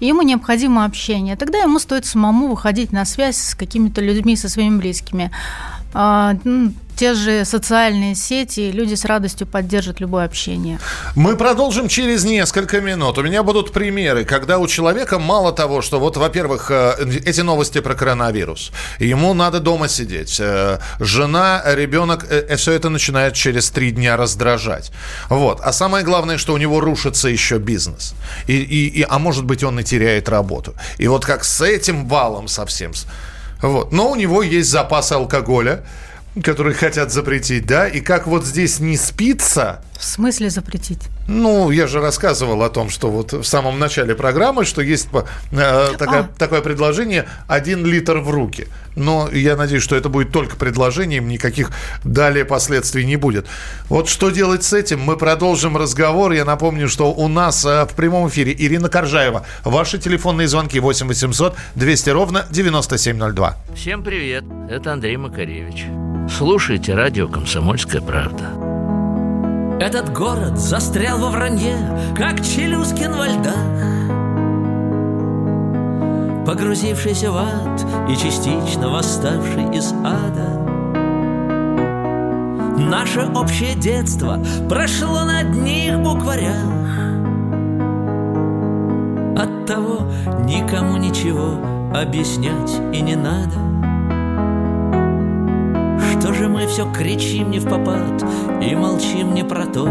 и 0.00 0.06
ему 0.06 0.22
необходимо 0.22 0.84
общение, 0.84 1.36
тогда 1.36 1.58
ему 1.58 1.78
стоит 1.78 2.06
самому 2.06 2.48
выходить 2.48 2.92
на 2.92 3.04
связь 3.04 3.36
с 3.36 3.54
какими-то 3.54 4.00
людьми, 4.00 4.36
со 4.36 4.48
своими 4.48 4.78
близкими. 4.78 5.30
Те 6.96 7.12
же 7.14 7.44
социальные 7.44 8.14
сети, 8.14 8.70
люди 8.72 8.94
с 8.94 9.04
радостью 9.04 9.46
поддержат 9.46 10.00
любое 10.00 10.24
общение. 10.24 10.78
Мы 11.14 11.36
продолжим 11.36 11.88
через 11.88 12.24
несколько 12.24 12.80
минут. 12.80 13.18
У 13.18 13.22
меня 13.22 13.42
будут 13.42 13.72
примеры, 13.72 14.24
когда 14.24 14.58
у 14.58 14.66
человека 14.66 15.18
мало 15.18 15.52
того, 15.52 15.82
что 15.82 16.00
вот, 16.00 16.16
во-первых, 16.16 16.70
э, 16.70 16.94
эти 17.26 17.42
новости 17.42 17.80
про 17.82 17.94
коронавирус, 17.94 18.72
ему 18.98 19.34
надо 19.34 19.60
дома 19.60 19.88
сидеть, 19.88 20.36
э, 20.40 20.78
жена, 20.98 21.62
ребенок, 21.66 22.24
все 22.56 22.72
это 22.72 22.88
начинает 22.88 23.34
через 23.34 23.68
три 23.70 23.90
дня 23.90 24.16
раздражать. 24.16 24.90
Вот. 25.28 25.60
А 25.62 25.72
самое 25.72 26.02
главное, 26.02 26.38
что 26.38 26.54
у 26.54 26.56
него 26.56 26.80
рушится 26.80 27.28
еще 27.28 27.58
бизнес. 27.58 28.14
И, 28.46 28.54
и, 28.56 29.00
и- 29.00 29.06
а 29.06 29.18
может 29.18 29.44
быть, 29.44 29.62
он 29.62 29.78
и 29.80 29.84
теряет 29.84 30.30
работу. 30.30 30.74
И 30.96 31.08
вот 31.08 31.26
как 31.26 31.44
с 31.44 31.60
этим 31.60 32.06
валом 32.08 32.48
совсем. 32.48 32.92
Вот. 33.60 33.92
Но 33.92 34.10
у 34.10 34.14
него 34.16 34.42
есть 34.42 34.70
запас 34.70 35.12
алкоголя, 35.12 35.84
который 36.42 36.74
хотят 36.74 37.12
запретить, 37.12 37.66
да, 37.66 37.88
и 37.88 38.00
как 38.00 38.26
вот 38.26 38.44
здесь 38.44 38.80
не 38.80 38.96
спится, 38.96 39.82
В 39.98 40.04
смысле 40.04 40.50
запретить? 40.50 41.00
ну, 41.28 41.70
я 41.72 41.86
же 41.88 42.00
рассказывал 42.00 42.62
о 42.62 42.68
том, 42.68 42.88
что 42.88 43.10
вот 43.10 43.32
в 43.32 43.42
самом 43.44 43.78
начале 43.80 44.14
программы, 44.14 44.64
что 44.64 44.80
есть 44.82 45.08
э, 45.12 45.88
такая- 45.98 46.22
А. 46.22 46.28
такое 46.38 46.60
предложение 46.60 47.26
«один 47.48 47.84
литр 47.84 48.18
в 48.18 48.30
руки». 48.30 48.68
Но 48.94 49.28
я 49.30 49.56
надеюсь, 49.56 49.82
что 49.82 49.96
это 49.96 50.08
будет 50.08 50.30
только 50.32 50.56
предложением, 50.56 51.28
никаких 51.28 51.70
далее 52.04 52.44
последствий 52.44 53.04
не 53.04 53.16
будет. 53.16 53.46
Вот 53.88 54.08
что 54.08 54.30
делать 54.30 54.62
с 54.64 54.72
этим? 54.72 55.00
Мы 55.00 55.16
продолжим 55.16 55.76
разговор. 55.76 56.32
Я 56.32 56.44
напомню, 56.44 56.88
что 56.88 57.12
у 57.12 57.28
нас 57.28 57.64
э, 57.64 57.84
в 57.84 57.94
прямом 57.94 58.28
эфире 58.28 58.54
Ирина 58.56 58.88
Коржаева. 58.88 59.44
Ваши 59.64 59.98
телефонные 59.98 60.46
звонки 60.48 60.78
8 60.80 61.08
800 61.08 61.56
200 61.74 62.10
ровно 62.10 62.46
9702. 62.50 63.56
Всем 63.74 64.02
привет, 64.04 64.44
это 64.70 64.92
Андрей 64.92 65.16
Макаревич. 65.16 65.84
Слушайте 66.36 66.94
радио 66.94 67.28
«Комсомольская 67.28 68.00
правда». 68.00 68.75
Этот 69.78 70.10
город 70.12 70.58
застрял 70.58 71.18
во 71.18 71.28
вранье, 71.28 71.76
как 72.16 72.40
Челюскин 72.40 73.12
во 73.12 73.28
льдах 73.28 73.76
Погрузившийся 76.46 77.30
в 77.30 77.36
ад 77.36 77.84
и 78.08 78.16
частично 78.16 78.88
восставший 78.88 79.76
из 79.76 79.92
ада. 80.04 80.62
Наше 82.78 83.26
общее 83.34 83.74
детство 83.74 84.38
прошло 84.68 85.24
на 85.24 85.40
одних 85.40 85.98
букварях. 86.00 86.54
Оттого 89.36 90.10
никому 90.44 90.96
ничего 90.96 91.58
объяснять 91.92 92.80
и 92.92 93.02
не 93.02 93.16
надо 93.16 93.75
мы 96.56 96.66
все 96.66 96.90
кричим 96.90 97.50
не 97.50 97.58
в 97.58 97.64
попад 97.64 98.24
И 98.62 98.74
молчим 98.74 99.34
не 99.34 99.44
про 99.44 99.66
то. 99.66 99.84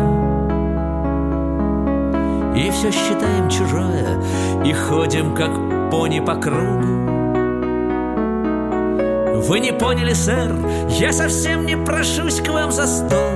И 2.55 2.71
все 2.71 2.91
считаем 2.91 3.47
чужое 3.49 4.19
И 4.65 4.73
ходим 4.73 5.35
как 5.35 5.51
пони 5.91 6.21
по 6.21 6.35
кругу. 6.35 7.05
Вы 9.47 9.59
не 9.59 9.73
поняли, 9.73 10.13
сэр 10.13 10.55
Я 10.89 11.13
совсем 11.13 11.67
не 11.67 11.77
прошусь 11.77 12.41
к 12.41 12.49
вам 12.49 12.71
за 12.71 12.87
стол. 12.87 13.29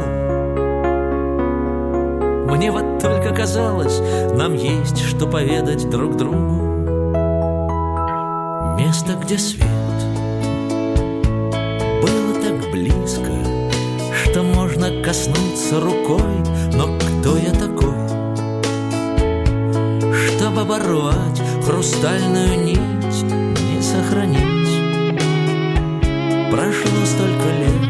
Мне 2.47 2.71
вот 2.71 2.99
только 2.99 3.31
казалось 3.31 4.01
Нам 4.33 4.55
есть 4.55 5.05
что 5.05 5.27
поведать 5.27 5.87
друг 5.87 6.17
другу. 6.17 6.65
Место, 8.79 9.13
где 9.21 9.37
свет 9.37 9.68
близко, 12.71 13.31
что 14.23 14.43
можно 14.43 15.01
коснуться 15.01 15.79
рукой, 15.79 16.43
но 16.73 16.97
кто 16.97 17.37
я 17.37 17.51
такой, 17.51 17.95
чтобы 20.27 20.61
оборвать 20.61 21.41
хрустальную 21.65 22.63
нить, 22.63 23.23
не 23.23 23.81
сохранить? 23.81 24.69
Прошло 26.51 27.05
столько 27.05 27.49
лет, 27.59 27.89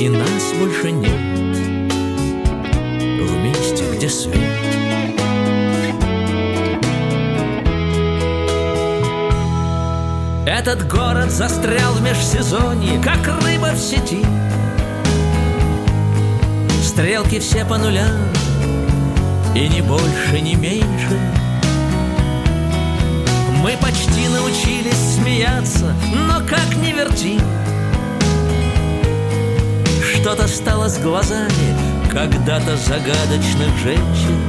и 0.00 0.08
нас 0.08 0.52
больше 0.58 0.90
нет 0.92 1.20
в 3.20 3.36
месте, 3.42 3.84
где 3.94 4.08
свет. 4.08 4.79
Этот 10.46 10.88
город 10.88 11.30
застрял 11.30 11.92
в 11.92 12.02
межсезонье, 12.02 13.00
как 13.02 13.18
рыба 13.42 13.72
в 13.72 13.78
сети. 13.78 14.24
Стрелки 16.82 17.38
все 17.38 17.64
по 17.64 17.76
нулям, 17.76 18.18
и 19.54 19.68
ни 19.68 19.82
больше, 19.82 20.40
ни 20.40 20.54
меньше. 20.54 21.20
Мы 23.62 23.76
почти 23.82 24.28
научились 24.28 25.16
смеяться, 25.16 25.94
но 26.14 26.40
как 26.48 26.74
не 26.76 26.92
верти. 26.92 27.38
Что-то 30.02 30.48
стало 30.48 30.88
с 30.88 30.98
глазами 30.98 32.10
когда-то 32.10 32.76
загадочных 32.76 33.76
женщин. 33.82 34.40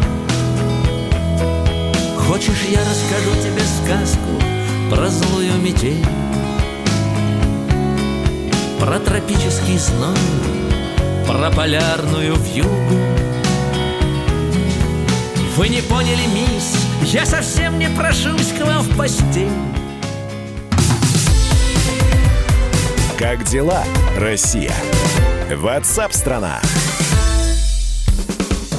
Хочешь, 2.18 2.64
я 2.70 2.80
расскажу 2.80 3.32
тебе 3.44 3.62
сказку 3.62 4.61
про 4.92 5.08
злую 5.08 5.54
метель, 5.60 6.06
про 8.78 9.00
тропический 9.00 9.78
зной, 9.78 10.18
про 11.26 11.50
полярную 11.50 12.36
вьюгу. 12.36 13.00
Вы 15.56 15.70
не 15.70 15.82
поняли, 15.82 16.26
мисс, 16.36 16.76
я 17.04 17.26
совсем 17.26 17.80
не 17.80 17.88
прошусь 17.88 18.52
к 18.52 18.66
вам 18.66 18.82
в 18.82 18.98
постель. 18.98 19.48
Как 23.18 23.46
дела, 23.46 23.86
Россия? 24.18 24.74
Ватсап-страна! 25.56 26.60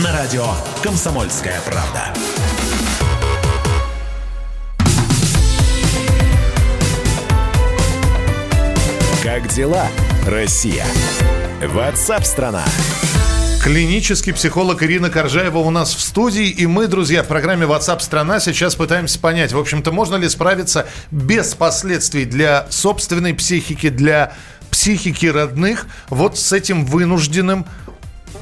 На 0.00 0.10
радио 0.10 0.46
«Комсомольская 0.82 1.60
правда». 1.66 2.14
Как 9.22 9.48
дела, 9.48 9.86
Россия? 10.26 10.86
Ватсап-страна! 11.60 12.64
Клинический 13.62 14.32
психолог 14.32 14.82
Ирина 14.82 15.10
Коржаева 15.10 15.58
у 15.58 15.68
нас 15.68 15.94
в 15.94 16.00
студии. 16.00 16.48
И 16.48 16.66
мы, 16.66 16.86
друзья, 16.86 17.22
в 17.22 17.28
программе 17.28 17.66
WhatsApp 17.66 18.00
страна 18.00 18.40
сейчас 18.40 18.74
пытаемся 18.74 19.18
понять, 19.18 19.52
в 19.52 19.58
общем-то, 19.58 19.92
можно 19.92 20.16
ли 20.16 20.30
справиться 20.30 20.86
без 21.10 21.54
последствий 21.54 22.24
для 22.24 22.66
собственной 22.70 23.34
психики, 23.34 23.90
для 23.90 24.32
психики 24.70 25.26
родных, 25.26 25.86
вот 26.08 26.38
с 26.38 26.50
этим 26.54 26.86
вынужденным 26.86 27.66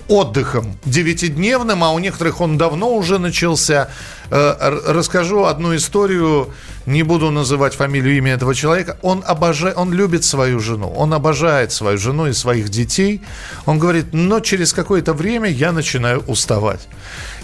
отдыхом 0.08 0.78
девятидневным, 0.84 1.84
а 1.84 1.92
у 1.92 1.98
некоторых 1.98 2.40
он 2.40 2.58
давно 2.58 2.94
уже 2.94 3.18
начался. 3.18 3.88
Э, 4.30 4.80
расскажу 4.86 5.44
одну 5.44 5.74
историю, 5.74 6.52
не 6.86 7.02
буду 7.02 7.30
называть 7.30 7.74
фамилию, 7.74 8.16
имя 8.16 8.32
этого 8.32 8.54
человека. 8.54 8.98
Он 9.02 9.22
обожает, 9.26 9.76
он 9.76 9.92
любит 9.92 10.24
свою 10.24 10.60
жену, 10.60 10.92
он 10.96 11.12
обожает 11.14 11.72
свою 11.72 11.98
жену 11.98 12.26
и 12.26 12.32
своих 12.32 12.68
детей. 12.68 13.22
Он 13.66 13.78
говорит, 13.78 14.06
но 14.12 14.40
через 14.40 14.72
какое-то 14.72 15.12
время 15.12 15.48
я 15.48 15.72
начинаю 15.72 16.20
уставать. 16.26 16.88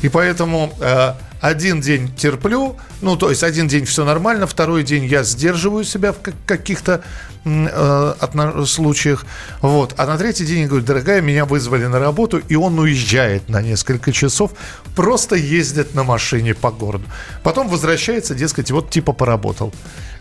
И 0.03 0.09
поэтому 0.09 0.73
э, 0.81 1.15
один 1.41 1.81
день 1.81 2.15
терплю, 2.15 2.77
ну, 3.03 3.17
то 3.17 3.31
есть 3.31 3.43
один 3.43 3.69
день 3.69 3.85
все 3.85 4.05
нормально, 4.05 4.47
второй 4.47 4.83
день 4.83 5.05
я 5.05 5.23
сдерживаю 5.23 5.85
себя 5.85 6.13
в 6.13 6.19
каких-то 6.47 7.03
э, 7.45 8.65
случаях, 8.67 9.27
вот, 9.61 9.95
а 9.97 10.07
на 10.07 10.17
третий 10.19 10.47
день 10.47 10.61
я 10.63 10.69
говорю, 10.69 10.85
дорогая, 10.85 11.21
меня 11.21 11.45
вызвали 11.45 11.87
на 11.87 11.99
работу, 11.99 12.39
и 12.39 12.57
он 12.57 12.79
уезжает 12.79 13.49
на 13.49 13.63
несколько 13.63 14.13
часов, 14.13 14.53
просто 14.95 15.37
ездит 15.37 15.95
на 15.95 16.05
машине 16.05 16.55
по 16.55 16.71
городу. 16.71 17.05
Потом 17.43 17.69
возвращается, 17.69 18.35
дескать, 18.35 18.71
вот 18.71 18.91
типа 18.91 19.13
поработал. 19.13 19.73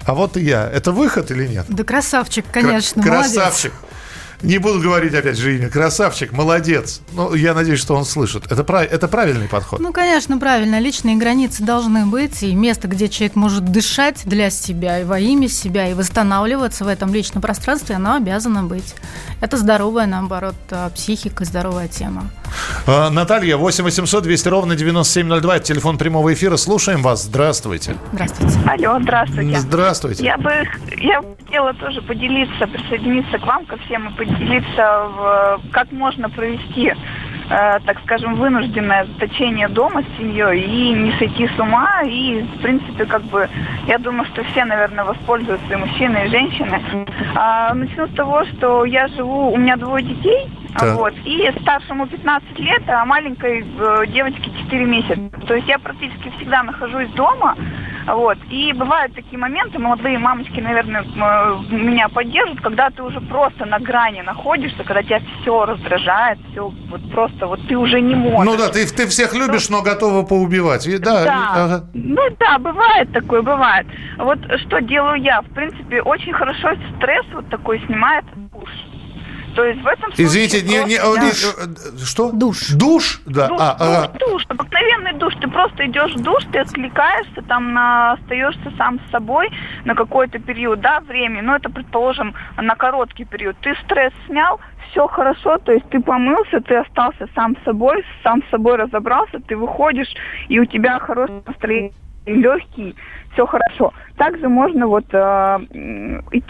А 0.06 0.14
вот 0.14 0.38
и 0.38 0.42
я. 0.42 0.70
Это 0.70 0.92
выход 0.92 1.32
или 1.32 1.48
нет? 1.48 1.66
Да 1.68 1.84
красавчик, 1.84 2.46
конечно, 2.52 3.02
Кра- 3.02 3.22
Красавчик. 3.22 3.74
Не 4.42 4.58
буду 4.58 4.80
говорить 4.80 5.14
опять 5.14 5.38
же 5.38 5.56
имя. 5.56 5.70
Красавчик, 5.70 6.32
молодец. 6.32 7.02
Ну, 7.14 7.34
я 7.34 7.54
надеюсь, 7.54 7.80
что 7.80 7.96
он 7.96 8.06
слышит. 8.06 8.52
Это, 8.52 8.64
прав... 8.64 8.84
это 8.92 9.08
правильный 9.08 9.48
подход. 9.48 9.80
Ну, 9.80 9.92
конечно, 9.94 10.38
правильно. 10.38 10.80
Личные 10.80 11.16
границы 11.16 11.64
должны 11.64 12.06
быть. 12.06 12.44
И 12.44 12.54
место, 12.54 12.88
где 12.88 13.10
человек 13.10 13.36
может 13.36 13.66
дышать 13.66 14.22
для 14.26 14.50
себя 14.50 15.00
и 15.00 15.04
во 15.04 15.20
имя 15.20 15.48
себя, 15.48 15.90
и 15.90 15.94
восстанавливаться 15.94 16.86
в 16.86 16.88
этом 16.88 17.14
личном 17.14 17.42
пространстве, 17.42 17.96
оно 17.96 18.16
обязано 18.16 18.64
быть. 18.64 18.96
Это 19.42 19.58
здоровая, 19.58 20.06
наоборот, 20.06 20.56
а, 20.72 20.90
психика, 20.90 21.46
здоровая 21.46 21.88
тема. 21.88 22.30
А, 22.88 23.10
Наталья, 23.10 23.58
8 23.58 23.84
800 23.84 24.24
200 24.24 24.48
ровно 24.48 24.76
9702. 24.76 25.56
Это 25.58 25.66
телефон 25.66 25.98
прямого 25.98 26.34
эфира. 26.34 26.58
Слушаем 26.58 27.02
вас. 27.02 27.24
Здравствуйте. 27.24 27.96
Здравствуйте. 28.14 28.60
Алло, 28.66 29.00
здравствуйте. 29.02 29.60
Здравствуйте. 29.60 30.24
Я 30.24 30.38
бы 30.38 30.52
я 30.98 31.22
хотела 31.22 31.74
тоже 31.74 32.02
поделиться, 32.02 32.68
присоединиться 32.68 33.38
к 33.38 33.46
вам, 33.46 33.66
ко 33.66 33.78
всем 33.78 34.10
и 34.10 34.18
поделиться, 34.26 35.08
в, 35.08 35.62
как 35.72 35.92
можно 35.92 36.30
провести 36.30 36.94
э, 37.50 37.80
так 37.86 38.00
скажем, 38.04 38.36
вынужденное 38.36 39.06
заточение 39.06 39.68
дома 39.68 40.02
с 40.02 40.18
семьей 40.18 40.62
и 40.62 40.94
не 40.94 41.12
сойти 41.14 41.48
с 41.48 41.60
ума. 41.60 42.02
И, 42.04 42.42
в 42.42 42.62
принципе, 42.62 43.06
как 43.06 43.24
бы, 43.24 43.48
я 43.88 43.98
думаю, 43.98 44.26
что 44.26 44.44
все, 44.44 44.66
наверное, 44.66 45.04
воспользуются, 45.04 45.74
и 45.74 45.76
мужчины, 45.76 46.26
и 46.26 46.30
женщины. 46.30 46.82
А, 47.36 47.74
начну 47.74 48.08
с 48.08 48.16
того, 48.16 48.44
что 48.46 48.86
я 48.86 49.08
живу, 49.10 49.52
у 49.52 49.58
меня 49.58 49.76
двое 49.78 50.04
детей, 50.04 50.50
так. 50.78 50.96
Вот. 50.96 51.14
И 51.24 51.50
старшему 51.62 52.06
15 52.06 52.60
лет, 52.60 52.84
а 52.88 53.06
маленькой 53.06 53.62
э, 53.62 54.08
девочке 54.08 54.52
4 54.64 54.86
месяца. 54.86 55.16
То 55.48 55.56
есть 55.56 55.68
я 55.70 55.80
практически 55.80 56.30
всегда 56.38 56.64
нахожусь 56.64 57.08
дома. 57.12 57.56
Вот. 58.06 58.38
И 58.50 58.72
бывают 58.74 59.14
такие 59.16 59.38
моменты, 59.38 59.80
молодые 59.80 60.18
мамочки, 60.20 60.60
наверное, 60.60 61.04
меня 61.72 62.08
поддержат, 62.10 62.62
когда 62.62 62.90
ты 62.90 63.02
уже 63.02 63.20
просто 63.22 63.66
на 63.66 63.80
грани 63.80 64.22
находишься, 64.22 64.84
когда 64.84 65.02
тебя 65.02 65.22
все 65.42 65.66
раздражает, 65.66 66.38
все 66.52 66.72
вот 66.90 67.12
просто, 67.12 67.48
вот 67.48 67.68
ты 67.68 67.76
уже 67.76 68.02
не 68.02 68.16
можешь. 68.16 68.52
Ну 68.52 68.58
да, 68.58 68.70
ты, 68.70 68.86
ты 68.86 69.08
всех 69.08 69.34
любишь, 69.34 69.70
но 69.70 69.82
готова 69.82 70.24
поубивать. 70.24 70.86
И, 70.88 70.98
да, 70.98 71.24
да. 71.24 71.50
Ага. 71.54 71.86
Ну 71.94 72.22
да, 72.40 72.60
бывает 72.60 73.12
такое, 73.12 73.42
бывает. 73.42 73.88
Вот 74.18 74.40
что 74.66 74.82
делаю 74.82 75.22
я? 75.22 75.42
В 75.42 75.50
принципе, 75.50 76.02
очень 76.02 76.34
хорошо 76.34 76.76
стресс 76.98 77.26
вот 77.34 77.50
такой 77.50 77.80
снимает 77.86 78.26
душ. 78.52 78.70
То 79.56 79.64
есть 79.64 79.82
в 79.82 79.88
этом 79.88 80.14
случае... 80.14 80.26
Извините, 80.26 80.62
не, 80.64 80.84
не, 80.84 80.98
не, 80.98 82.06
что? 82.06 82.32
Душ. 82.32 82.72
Душ? 82.72 83.22
Да. 83.26 83.48
Душ, 83.48 83.60
а, 83.62 83.78
ага. 83.80 84.12
душ, 84.20 84.46
обыкновенный 84.50 85.14
душ. 85.14 85.34
Ты 85.42 85.48
просто 85.48 85.88
идешь 85.88 86.14
в 86.14 86.22
душ, 86.22 86.44
ты 86.52 86.60
откликаешься, 86.60 87.42
там 87.48 87.74
на, 87.74 88.14
остаешься 88.14 88.72
сам 88.78 89.00
с 89.00 89.12
собой 89.12 89.50
на 89.86 89.96
какой-то 89.96 90.40
период, 90.40 90.82
да, 90.82 91.00
времени. 91.00 91.42
Ну, 91.42 91.56
это, 91.56 91.70
предположим, 91.70 92.36
на 92.58 92.76
короткий 92.76 93.24
период. 93.24 93.56
Ты 93.62 93.76
стресс 93.86 94.12
снял, 94.28 94.60
все 94.92 95.08
хорошо, 95.08 95.58
то 95.58 95.72
есть 95.72 95.88
ты 95.90 96.02
помылся, 96.02 96.60
ты 96.60 96.76
остался 96.76 97.28
сам 97.34 97.56
с 97.58 97.64
собой, 97.64 98.04
сам 98.24 98.44
с 98.44 98.50
собой 98.50 98.76
разобрался, 98.76 99.40
ты 99.40 99.56
выходишь, 99.56 100.14
и 100.50 100.60
у 100.60 100.66
тебя 100.66 101.00
хорошее 101.00 101.42
настроение, 101.46 101.94
легкий, 102.26 102.96
все 103.36 103.46
хорошо. 103.46 103.94
Также 104.18 104.48
можно 104.48 104.88
вот 104.88 105.06
э, 105.14 105.60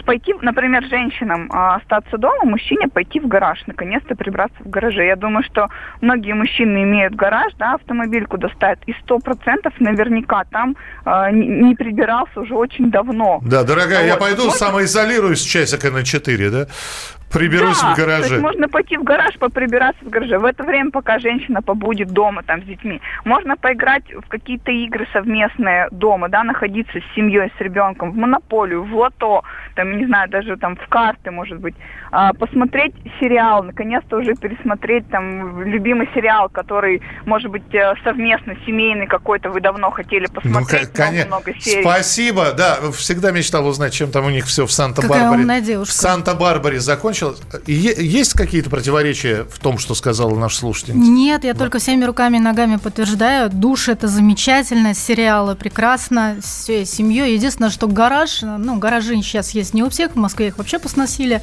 пойти, 0.04 0.34
например, 0.40 0.84
женщинам 0.84 1.50
э, 1.52 1.76
остаться 1.76 2.16
дома, 2.16 2.44
мужчине 2.44 2.88
пойти 2.88 3.18
в 3.18 3.26
гараж, 3.26 3.60
наконец-то 3.66 4.14
прибраться 4.14 4.56
в 4.60 4.70
гараже. 4.70 5.04
Я 5.04 5.16
думаю, 5.16 5.42
что 5.42 5.66
многие 6.00 6.32
мужчины 6.32 6.84
имеют 6.84 7.14
гараж, 7.14 7.52
да, 7.58 7.74
автомобиль 7.74 8.26
куда 8.26 8.48
ставят, 8.50 8.78
и 8.86 8.94
сто 9.02 9.18
процентов 9.18 9.74
наверняка 9.80 10.44
там 10.44 10.76
э, 11.04 11.30
не 11.32 11.74
прибирался 11.74 12.40
уже 12.40 12.54
очень 12.54 12.90
давно. 12.90 13.40
Да, 13.42 13.64
дорогая, 13.64 14.02
вот. 14.02 14.06
я 14.06 14.16
пойду 14.16 14.44
вот. 14.44 14.54
самоизолируюсь 14.54 15.42
часика 15.42 15.90
на 15.90 16.04
4, 16.04 16.50
да? 16.50 16.66
Приберусь 17.32 17.80
да, 17.80 17.92
в 17.92 17.96
гараже. 17.96 18.28
То 18.28 18.34
есть 18.34 18.42
можно 18.42 18.68
пойти 18.68 18.96
в 18.96 19.02
гараж, 19.02 19.36
поприбираться 19.38 20.04
в 20.04 20.08
гараже. 20.08 20.38
В 20.38 20.44
это 20.44 20.62
время, 20.62 20.90
пока 20.90 21.18
женщина 21.18 21.60
побудет 21.60 22.08
дома 22.10 22.42
там 22.44 22.62
с 22.62 22.64
детьми. 22.64 23.00
Можно 23.24 23.56
поиграть 23.56 24.04
в 24.12 24.28
какие-то 24.28 24.70
игры 24.70 25.08
совместные 25.12 25.88
дома, 25.90 26.28
да, 26.28 26.44
находиться 26.76 26.98
с 26.98 27.14
семьей, 27.14 27.52
с 27.56 27.60
ребенком, 27.60 28.12
в 28.12 28.16
монополию, 28.16 28.84
в 28.84 28.94
лото, 28.94 29.42
там, 29.74 29.96
не 29.96 30.06
знаю, 30.06 30.28
даже 30.28 30.56
там 30.56 30.76
в 30.76 30.88
карты, 30.88 31.30
может 31.30 31.58
быть. 31.58 31.74
А, 32.10 32.32
посмотреть 32.32 32.94
сериал, 33.20 33.62
наконец-то 33.62 34.16
уже 34.16 34.34
пересмотреть 34.34 35.08
там 35.10 35.62
любимый 35.62 36.08
сериал, 36.14 36.48
который, 36.48 37.02
может 37.24 37.50
быть, 37.50 37.74
э, 37.74 37.94
совместно, 38.04 38.54
семейный 38.64 39.06
какой-то 39.06 39.50
вы 39.50 39.60
давно 39.60 39.90
хотели 39.90 40.26
ну, 40.28 40.40
посмотреть. 40.40 40.88
Ну, 40.94 41.04
конечно. 41.04 41.26
Много, 41.26 41.54
серий. 41.60 41.82
Спасибо, 41.82 42.52
да, 42.52 42.78
всегда 42.92 43.32
мечтал 43.32 43.66
узнать, 43.66 43.92
чем 43.92 44.10
там 44.10 44.26
у 44.26 44.30
них 44.30 44.46
все 44.46 44.66
в 44.66 44.72
Санта-Барбаре. 44.72 45.20
Какая 45.20 45.38
умная 45.38 45.60
девушка. 45.60 45.92
В 45.92 45.96
Санта-Барбаре 45.96 46.80
закончилось. 46.80 47.40
Есть 47.66 48.34
какие-то 48.34 48.70
противоречия 48.70 49.44
в 49.44 49.58
том, 49.58 49.78
что 49.78 49.94
сказала 49.94 50.34
наш 50.36 50.56
слушатель? 50.56 50.94
Нет, 50.94 51.44
я 51.44 51.52
да. 51.52 51.58
только 51.58 51.78
всеми 51.78 52.04
руками 52.04 52.36
и 52.36 52.40
ногами 52.40 52.76
подтверждаю. 52.76 53.50
Душ 53.50 53.88
это 53.88 54.08
замечательно, 54.08 54.94
сериалы 54.94 55.54
прекрасно, 55.56 56.36
все 56.66 56.84
семьей. 56.84 57.34
Единственное, 57.34 57.70
что 57.70 57.86
гараж, 57.86 58.42
ну, 58.42 58.76
гаражи 58.78 59.14
сейчас 59.22 59.50
есть 59.50 59.72
не 59.72 59.84
у 59.84 59.88
всех, 59.88 60.14
в 60.14 60.16
Москве 60.16 60.48
их 60.48 60.58
вообще 60.58 60.80
посносили. 60.80 61.40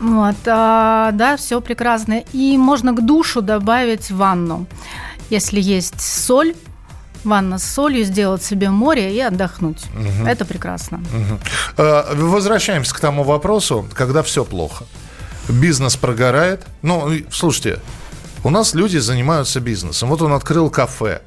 Вот, 0.00 0.36
а, 0.44 1.12
да, 1.12 1.38
все 1.38 1.62
прекрасно. 1.62 2.22
И 2.34 2.58
можно 2.58 2.92
к 2.92 3.06
душу 3.06 3.40
добавить 3.40 4.10
ванну. 4.10 4.66
Если 5.30 5.62
есть 5.62 5.98
соль, 5.98 6.54
ванна 7.24 7.56
с 7.56 7.64
солью, 7.64 8.04
сделать 8.04 8.42
себе 8.42 8.68
море 8.68 9.16
и 9.16 9.20
отдохнуть. 9.20 9.82
Угу. 9.94 10.28
Это 10.28 10.44
прекрасно. 10.44 10.98
Угу. 10.98 12.28
Возвращаемся 12.28 12.94
к 12.94 13.00
тому 13.00 13.22
вопросу, 13.22 13.88
когда 13.94 14.22
все 14.22 14.44
плохо. 14.44 14.84
Бизнес 15.48 15.96
прогорает. 15.96 16.66
Ну, 16.82 17.10
слушайте, 17.30 17.80
у 18.42 18.50
нас 18.50 18.74
люди 18.74 18.98
занимаются 18.98 19.60
бизнесом. 19.60 20.10
Вот 20.10 20.20
он 20.20 20.34
открыл 20.34 20.68
кафе. 20.68 21.22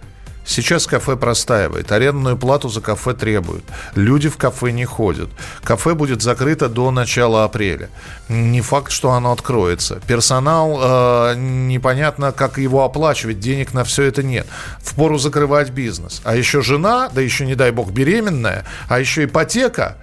Сейчас 0.47 0.87
кафе 0.87 1.17
простаивает, 1.17 1.91
арендную 1.91 2.37
плату 2.37 2.69
за 2.69 2.79
кафе 2.79 3.13
требуют. 3.13 3.65
Люди 3.95 4.29
в 4.29 4.37
кафе 4.37 4.71
не 4.71 4.85
ходят. 4.85 5.29
Кафе 5.61 5.93
будет 5.93 6.21
закрыто 6.21 6.69
до 6.69 6.89
начала 6.89 7.43
апреля. 7.43 7.89
Не 8.29 8.61
факт, 8.61 8.93
что 8.93 9.11
оно 9.11 9.33
откроется. 9.33 9.99
Персонал, 10.07 10.79
э, 10.81 11.35
непонятно, 11.35 12.31
как 12.31 12.57
его 12.59 12.85
оплачивать, 12.85 13.41
денег 13.41 13.73
на 13.73 13.83
все 13.83 14.03
это 14.03 14.23
нет. 14.23 14.47
Впору 14.79 15.17
закрывать 15.17 15.71
бизнес. 15.71 16.21
А 16.23 16.33
еще 16.33 16.61
жена, 16.61 17.09
да 17.13 17.19
еще, 17.19 17.45
не 17.45 17.55
дай 17.55 17.71
бог, 17.71 17.91
беременная, 17.91 18.65
а 18.87 19.01
еще 19.01 19.25
ипотека. 19.25 19.97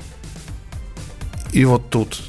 И 1.53 1.65
вот 1.65 1.89
тут 1.89 2.21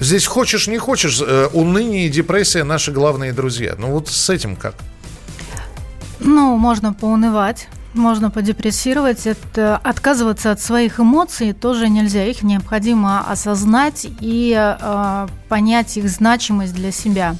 Здесь 0.00 0.26
хочешь, 0.26 0.68
не 0.68 0.78
хочешь, 0.78 1.20
э, 1.20 1.48
уныние 1.52 2.06
и 2.06 2.08
депрессия 2.08 2.62
наши 2.62 2.92
главные 2.92 3.32
друзья. 3.32 3.74
Ну 3.76 3.88
вот 3.88 4.08
с 4.08 4.30
этим 4.30 4.54
как? 4.54 4.74
Ну, 6.20 6.56
можно 6.56 6.92
поунывать, 6.92 7.68
можно 7.94 8.30
подепрессировать. 8.30 9.26
Это 9.26 9.76
отказываться 9.76 10.50
от 10.50 10.60
своих 10.60 11.00
эмоций 11.00 11.52
тоже 11.52 11.88
нельзя. 11.88 12.24
Их 12.24 12.42
необходимо 12.42 13.20
осознать 13.20 14.06
и 14.20 14.54
э, 14.56 15.28
понять 15.48 15.96
их 15.96 16.08
значимость 16.08 16.74
для 16.74 16.92
себя 16.92 17.36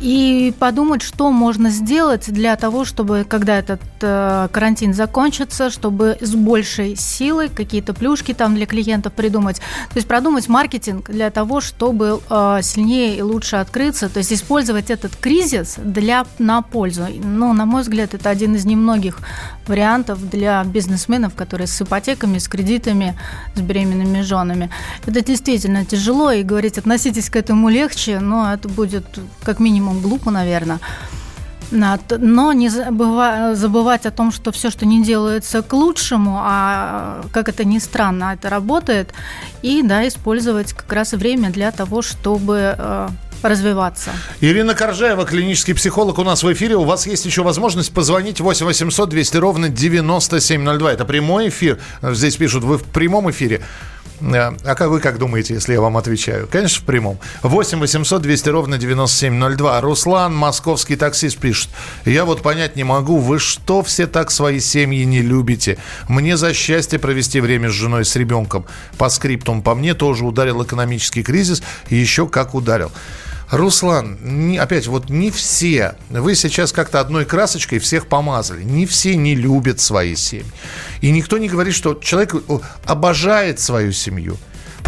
и 0.00 0.54
подумать, 0.58 1.02
что 1.02 1.30
можно 1.30 1.70
сделать 1.70 2.30
для 2.32 2.54
того, 2.56 2.84
чтобы, 2.84 3.26
когда 3.28 3.58
этот 3.58 3.80
э, 4.00 4.48
карантин 4.52 4.94
закончится, 4.94 5.70
чтобы 5.70 6.16
с 6.20 6.34
большей 6.34 6.96
силой 6.96 7.48
какие-то 7.48 7.94
плюшки 7.94 8.32
там 8.32 8.54
для 8.54 8.66
клиентов 8.66 9.12
придумать. 9.12 9.56
То 9.56 9.96
есть 9.96 10.06
продумать 10.06 10.48
маркетинг 10.48 11.10
для 11.10 11.30
того, 11.30 11.60
чтобы 11.60 12.20
э, 12.30 12.60
сильнее 12.62 13.16
и 13.16 13.22
лучше 13.22 13.56
открыться. 13.56 14.08
То 14.08 14.18
есть 14.18 14.32
использовать 14.32 14.90
этот 14.90 15.16
кризис 15.16 15.76
для, 15.78 16.26
на 16.38 16.62
пользу. 16.62 17.06
Ну, 17.22 17.52
на 17.52 17.66
мой 17.66 17.82
взгляд, 17.82 18.14
это 18.14 18.30
один 18.30 18.54
из 18.54 18.64
немногих 18.64 19.18
вариантов 19.66 20.30
для 20.30 20.62
бизнесменов, 20.64 21.34
которые 21.34 21.66
с 21.66 21.82
ипотеками, 21.82 22.38
с 22.38 22.48
кредитами, 22.48 23.18
с 23.54 23.60
беременными 23.60 24.22
женами. 24.22 24.70
Это 25.06 25.20
действительно 25.24 25.84
тяжело, 25.84 26.30
и 26.30 26.42
говорить, 26.42 26.78
относитесь 26.78 27.30
к 27.30 27.36
этому 27.36 27.68
легче, 27.68 28.20
но 28.20 28.52
это 28.52 28.68
будет 28.68 29.04
как 29.42 29.60
минимум 29.60 29.87
самым 29.88 30.02
глупо, 30.02 30.30
наверное. 30.30 30.78
Но 31.70 32.52
не 32.54 32.70
забывать 32.70 34.06
о 34.06 34.10
том, 34.10 34.32
что 34.32 34.52
все, 34.52 34.70
что 34.70 34.86
не 34.86 35.04
делается 35.04 35.62
к 35.62 35.72
лучшему, 35.74 36.38
а 36.40 37.22
как 37.32 37.48
это 37.48 37.64
ни 37.64 37.78
странно, 37.78 38.32
это 38.32 38.48
работает, 38.48 39.12
и 39.62 39.82
да, 39.82 40.08
использовать 40.08 40.72
как 40.72 40.90
раз 40.92 41.12
время 41.12 41.50
для 41.50 41.70
того, 41.70 42.00
чтобы 42.00 42.74
э, 42.78 43.08
развиваться. 43.42 44.10
Ирина 44.40 44.74
Коржаева, 44.74 45.26
клинический 45.26 45.74
психолог 45.74 46.18
у 46.18 46.24
нас 46.24 46.42
в 46.42 46.50
эфире. 46.50 46.76
У 46.76 46.84
вас 46.84 47.06
есть 47.06 47.26
еще 47.26 47.42
возможность 47.42 47.92
позвонить 47.92 48.40
8 48.40 48.64
800 48.64 49.08
200 49.10 49.36
ровно 49.36 49.68
9702. 49.68 50.92
Это 50.92 51.04
прямой 51.04 51.48
эфир. 51.48 51.78
Здесь 52.02 52.36
пишут, 52.36 52.64
вы 52.64 52.78
в 52.78 52.84
прямом 52.84 53.30
эфире. 53.30 53.60
А, 54.20 54.74
как 54.74 54.88
вы 54.88 55.00
как 55.00 55.18
думаете, 55.18 55.54
если 55.54 55.74
я 55.74 55.80
вам 55.80 55.96
отвечаю? 55.96 56.48
Конечно, 56.50 56.82
в 56.82 56.84
прямом. 56.84 57.18
8 57.42 57.78
800 57.78 58.22
200 58.22 58.48
ровно 58.48 58.78
9702. 58.78 59.80
Руслан, 59.80 60.34
московский 60.34 60.96
таксист, 60.96 61.38
пишет. 61.38 61.70
Я 62.04 62.24
вот 62.24 62.42
понять 62.42 62.76
не 62.76 62.84
могу, 62.84 63.18
вы 63.18 63.38
что 63.38 63.82
все 63.82 64.06
так 64.06 64.30
свои 64.30 64.60
семьи 64.60 65.04
не 65.04 65.22
любите? 65.22 65.78
Мне 66.08 66.36
за 66.36 66.54
счастье 66.54 66.98
провести 66.98 67.40
время 67.40 67.70
с 67.70 67.72
женой, 67.72 68.04
с 68.04 68.16
ребенком. 68.16 68.66
По 68.96 69.08
скриптум, 69.08 69.62
по 69.62 69.74
мне 69.74 69.94
тоже 69.94 70.24
ударил 70.24 70.62
экономический 70.62 71.22
кризис. 71.22 71.62
Еще 71.88 72.26
как 72.26 72.54
ударил. 72.54 72.90
Руслан, 73.50 74.18
не, 74.20 74.58
опять, 74.58 74.86
вот 74.88 75.08
не 75.08 75.30
все, 75.30 75.94
вы 76.10 76.34
сейчас 76.34 76.72
как-то 76.72 77.00
одной 77.00 77.24
красочкой 77.24 77.78
всех 77.78 78.06
помазали, 78.06 78.62
не 78.62 78.84
все 78.84 79.16
не 79.16 79.34
любят 79.34 79.80
свои 79.80 80.16
семьи. 80.16 80.44
И 81.00 81.10
никто 81.10 81.38
не 81.38 81.48
говорит, 81.48 81.74
что 81.74 81.94
человек 81.94 82.34
обожает 82.84 83.58
свою 83.58 83.92
семью. 83.92 84.36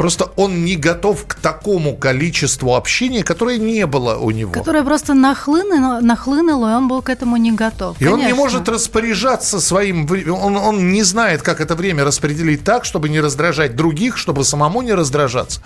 Просто 0.00 0.32
он 0.36 0.64
не 0.64 0.76
готов 0.76 1.26
к 1.26 1.34
такому 1.34 1.94
количеству 1.94 2.74
общения, 2.74 3.22
которое 3.22 3.58
не 3.58 3.84
было 3.86 4.16
у 4.16 4.30
него. 4.30 4.50
Которое 4.50 4.82
просто 4.82 5.12
нахлынуло, 5.12 6.00
нахлынуло 6.00 6.72
и 6.72 6.74
он 6.74 6.88
был 6.88 7.02
к 7.02 7.10
этому 7.10 7.36
не 7.36 7.52
готов. 7.52 8.00
И 8.00 8.04
Конечно. 8.06 8.18
он 8.18 8.26
не 8.26 8.32
может 8.32 8.66
распоряжаться 8.70 9.60
своим... 9.60 10.08
Он, 10.30 10.56
он 10.56 10.90
не 10.90 11.02
знает, 11.02 11.42
как 11.42 11.60
это 11.60 11.74
время 11.74 12.02
распределить 12.02 12.64
так, 12.64 12.86
чтобы 12.86 13.10
не 13.10 13.20
раздражать 13.20 13.76
других, 13.76 14.16
чтобы 14.16 14.42
самому 14.44 14.80
не 14.80 14.94
раздражаться. 14.94 15.60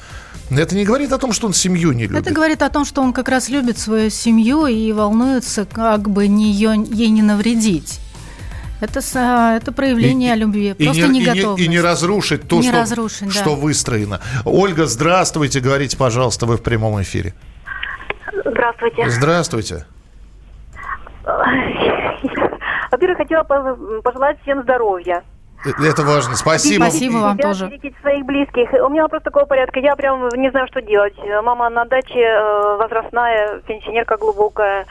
Это 0.50 0.74
не 0.74 0.84
говорит 0.84 1.12
о 1.12 1.18
том, 1.18 1.32
что 1.32 1.46
он 1.46 1.54
семью 1.54 1.92
не 1.92 2.08
любит. 2.08 2.22
Это 2.22 2.34
говорит 2.34 2.62
о 2.62 2.70
том, 2.70 2.84
что 2.84 3.02
он 3.02 3.12
как 3.12 3.28
раз 3.28 3.48
любит 3.48 3.78
свою 3.78 4.10
семью 4.10 4.66
и 4.66 4.90
волнуется, 4.90 5.64
как 5.64 6.10
бы 6.10 6.26
не 6.26 6.50
ее, 6.50 6.84
ей 6.90 7.10
не 7.10 7.22
навредить. 7.22 8.00
Это, 8.80 9.00
это 9.56 9.72
проявление 9.72 10.34
и, 10.34 10.38
любви, 10.38 10.74
и 10.76 10.84
просто 10.84 11.08
не, 11.08 11.20
не 11.20 11.24
готовность. 11.24 11.60
И 11.60 11.68
не, 11.68 11.74
и 11.74 11.76
не 11.76 11.80
разрушить 11.80 12.48
то, 12.48 12.56
не 12.56 12.68
что, 12.68 12.80
разрушить, 12.80 13.32
что 13.32 13.50
да. 13.50 13.56
выстроено. 13.56 14.20
Ольга, 14.44 14.86
здравствуйте, 14.86 15.60
говорите, 15.60 15.96
пожалуйста, 15.96 16.46
вы 16.46 16.56
в 16.56 16.62
прямом 16.62 17.00
эфире. 17.02 17.34
Здравствуйте. 18.44 19.08
Здравствуйте. 19.08 19.86
Во-первых, 22.90 23.18
хотела 23.18 23.42
пожелать 23.44 24.40
всем 24.42 24.62
здоровья. 24.62 25.22
Это 25.64 26.02
важно. 26.02 26.36
Спасибо. 26.36 26.84
Спасибо 26.84 27.16
вам 27.18 27.38
тоже. 27.38 27.70
своих 28.02 28.26
близких. 28.26 28.70
У 28.84 28.88
меня 28.90 29.02
вопрос 29.04 29.22
такого 29.22 29.46
порядка. 29.46 29.80
Я 29.80 29.96
прям 29.96 30.28
не 30.36 30.50
знаю, 30.50 30.66
что 30.68 30.82
делать. 30.82 31.14
Мама 31.42 31.70
на 31.70 31.86
даче 31.86 32.20
э, 32.20 32.76
возрастная, 32.76 33.60
пенсионерка 33.66 34.18
глубокая. 34.18 34.84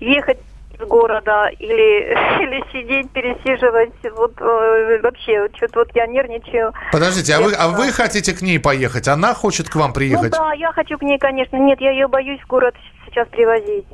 Ехать 0.00 0.38
из 0.78 0.86
города 0.86 1.48
или, 1.58 2.12
или 2.42 2.62
сидеть, 2.72 3.10
пересиживать. 3.10 3.92
Вот 4.16 4.32
э, 4.40 5.00
вообще, 5.02 5.48
что-то 5.56 5.80
вот 5.80 5.90
я 5.94 6.06
нервничаю. 6.06 6.72
Подождите, 6.92 7.34
а 7.34 7.40
вы, 7.40 7.52
а 7.52 7.68
вы 7.68 7.92
хотите 7.92 8.32
к 8.34 8.42
ней 8.42 8.58
поехать? 8.58 9.08
Она 9.08 9.34
хочет 9.34 9.68
к 9.68 9.76
вам 9.76 9.92
приехать? 9.92 10.32
Ну 10.32 10.38
да, 10.38 10.52
я 10.54 10.72
хочу 10.72 10.98
к 10.98 11.02
ней, 11.02 11.18
конечно. 11.18 11.56
Нет, 11.56 11.80
я 11.80 11.90
ее 11.90 12.08
боюсь 12.08 12.40
в 12.40 12.46
город 12.46 12.74
сейчас 13.06 13.28
привозить. 13.28 13.86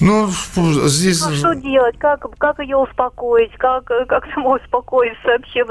Ну, 0.00 0.28
здесь... 0.28 1.22
А 1.22 1.32
что 1.32 1.54
делать? 1.54 1.96
Как, 1.98 2.26
как 2.38 2.58
ее 2.58 2.76
успокоить? 2.76 3.52
Как, 3.56 3.84
как 3.84 4.26
самой 4.34 4.60
успокоиться 4.60 5.26
вообще? 5.26 5.64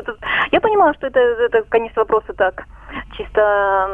Я 0.51 0.61
понимаю, 0.61 0.93
что 0.95 1.07
это, 1.07 1.19
это, 1.19 1.63
конечно, 1.69 2.01
вопросы 2.01 2.33
так 2.33 2.65
чисто 3.17 3.89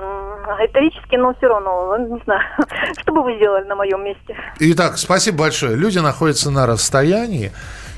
риторические, 0.60 1.20
но 1.20 1.34
все 1.34 1.48
равно, 1.48 1.98
не 1.98 2.22
знаю, 2.24 2.42
что 3.02 3.14
бы 3.14 3.24
вы 3.24 3.36
сделали 3.36 3.66
на 3.66 3.76
моем 3.76 4.04
месте? 4.04 4.36
Итак, 4.60 4.98
спасибо 4.98 5.40
большое. 5.40 5.76
Люди 5.76 6.00
находятся 6.00 6.50
на 6.50 6.66
расстоянии. 6.66 7.52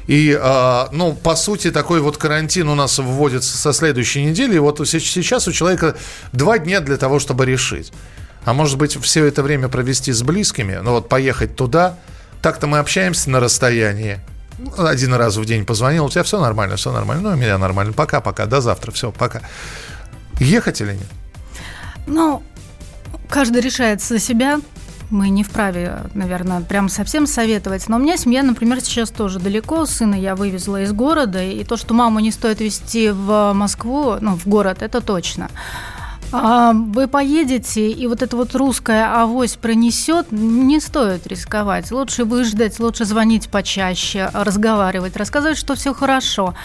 И, 0.07 0.37
э, 0.37 0.85
ну, 0.91 1.13
по 1.13 1.35
сути, 1.35 1.71
такой 1.71 2.01
вот 2.01 2.17
карантин 2.17 2.67
у 2.67 2.75
нас 2.75 2.99
вводится 2.99 3.57
со 3.57 3.73
следующей 3.73 4.25
недели. 4.25 4.55
И 4.55 4.59
вот 4.59 4.79
сейчас 4.87 5.47
у 5.47 5.51
человека 5.51 5.95
два 6.31 6.57
дня 6.57 6.81
для 6.81 6.97
того, 6.97 7.19
чтобы 7.19 7.45
решить. 7.45 7.93
А 8.45 8.53
может 8.53 8.77
быть, 8.77 9.01
все 9.01 9.25
это 9.25 9.41
время 9.43 9.69
провести 9.69 10.11
с 10.11 10.21
близкими, 10.21 10.79
ну 10.83 10.91
вот 10.91 11.07
поехать 11.07 11.55
туда, 11.55 11.97
так-то 12.43 12.67
мы 12.67 12.79
общаемся 12.79 13.29
на 13.29 13.39
расстоянии. 13.39 14.19
Один 14.77 15.13
раз 15.13 15.37
в 15.37 15.45
день 15.45 15.65
позвонил, 15.65 16.05
у 16.05 16.09
тебя 16.09 16.23
все 16.23 16.39
нормально, 16.39 16.75
все 16.75 16.91
нормально. 16.91 17.29
Ну, 17.29 17.35
у 17.35 17.39
меня 17.39 17.57
нормально. 17.57 17.93
Пока, 17.93 18.19
пока, 18.19 18.45
до 18.45 18.59
завтра, 18.59 18.91
все, 18.91 19.11
пока. 19.11 19.41
Ехать 20.39 20.81
или 20.81 20.91
нет? 20.91 21.07
Ну, 22.05 22.43
каждый 23.29 23.61
решает 23.61 24.01
за 24.01 24.19
себя. 24.19 24.59
Мы 25.09 25.29
не 25.29 25.43
вправе, 25.43 26.01
наверное, 26.15 26.59
прям 26.59 26.89
совсем 26.89 27.27
советовать. 27.27 27.87
Но 27.87 27.95
у 27.95 27.99
меня 27.99 28.17
семья, 28.17 28.43
например, 28.43 28.81
сейчас 28.81 29.09
тоже 29.09 29.39
далеко. 29.39 29.85
Сына 29.85 30.15
я 30.15 30.35
вывезла 30.35 30.81
из 30.81 30.91
города. 30.91 31.41
И 31.41 31.63
то, 31.63 31.77
что 31.77 31.93
маму 31.93 32.19
не 32.19 32.31
стоит 32.31 32.59
везти 32.59 33.09
в 33.09 33.53
Москву, 33.53 34.17
ну, 34.19 34.35
в 34.35 34.45
город, 34.47 34.81
это 34.81 34.99
точно. 34.99 35.49
А, 36.35 36.73
вы 36.73 37.07
поедете, 37.07 37.91
и 37.91 38.07
вот 38.07 38.23
это 38.23 38.35
вот 38.35 38.55
русская 38.55 39.21
авось 39.21 39.55
пронесет, 39.55 40.31
не 40.31 40.79
стоит 40.79 41.27
рисковать. 41.27 41.91
Лучше 41.91 42.25
выждать, 42.25 42.79
лучше 42.79 43.05
звонить 43.05 43.49
почаще, 43.49 44.31
разговаривать, 44.33 45.15
рассказывать, 45.15 45.59
что 45.59 45.75
все 45.75 45.93
хорошо. 45.93 46.55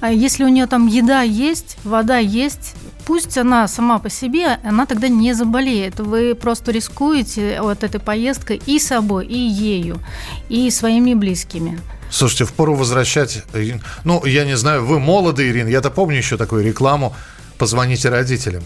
А 0.00 0.10
если 0.10 0.44
у 0.44 0.48
нее 0.48 0.66
там 0.66 0.86
еда 0.86 1.20
есть, 1.20 1.76
вода 1.84 2.16
есть, 2.16 2.74
пусть 3.04 3.36
она 3.36 3.68
сама 3.68 3.98
по 3.98 4.08
себе, 4.08 4.58
она 4.64 4.86
тогда 4.86 5.08
не 5.08 5.34
заболеет. 5.34 6.00
Вы 6.00 6.34
просто 6.34 6.72
рискуете 6.72 7.60
вот 7.60 7.84
этой 7.84 8.00
поездкой 8.00 8.62
и 8.64 8.78
собой, 8.78 9.26
и 9.26 9.38
ею, 9.38 9.98
и 10.48 10.70
своими 10.70 11.12
близкими. 11.12 11.78
Слушайте, 12.10 12.46
в 12.46 12.54
пору 12.54 12.74
возвращать... 12.74 13.44
Ну, 14.04 14.24
я 14.24 14.46
не 14.46 14.56
знаю, 14.56 14.86
вы 14.86 14.98
молоды, 14.98 15.46
Ирина, 15.50 15.68
я-то 15.68 15.90
помню 15.90 16.16
еще 16.16 16.38
такую 16.38 16.64
рекламу 16.64 17.14
«Позвоните 17.58 18.08
родителям». 18.08 18.62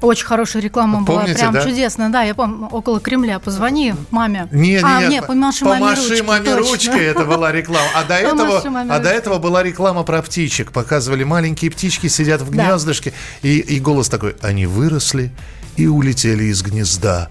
Очень 0.00 0.26
хорошая 0.26 0.62
реклама 0.62 1.04
Помните, 1.04 1.32
была, 1.32 1.38
прям 1.40 1.54
да? 1.54 1.64
чудесная. 1.64 2.08
Да, 2.08 2.22
я 2.22 2.34
помню, 2.34 2.66
около 2.68 3.00
Кремля. 3.00 3.38
Позвони 3.40 3.94
маме. 4.10 4.48
Не, 4.52 4.70
не, 4.70 4.80
а, 4.82 5.02
не, 5.02 5.08
не 5.08 5.22
помаши, 5.22 5.64
помаши 5.64 6.22
маме 6.22 6.54
ручкой. 6.54 6.70
ручкой, 6.70 7.04
это 7.04 7.24
была 7.24 7.50
реклама. 7.50 7.88
А 7.94 8.04
до 8.04 8.14
этого, 8.14 8.62
а 8.94 8.98
до 9.00 9.08
этого 9.08 9.38
была 9.38 9.62
реклама 9.62 10.04
про 10.04 10.22
птичек. 10.22 10.72
Показывали, 10.72 11.24
маленькие 11.24 11.70
птички 11.70 12.06
сидят 12.06 12.42
в 12.42 12.50
гнездышке. 12.50 13.12
Да. 13.42 13.48
И, 13.48 13.58
и 13.58 13.80
голос 13.80 14.08
такой, 14.08 14.36
они 14.40 14.66
выросли 14.66 15.32
и 15.76 15.86
улетели 15.86 16.44
из 16.44 16.62
гнезда. 16.62 17.28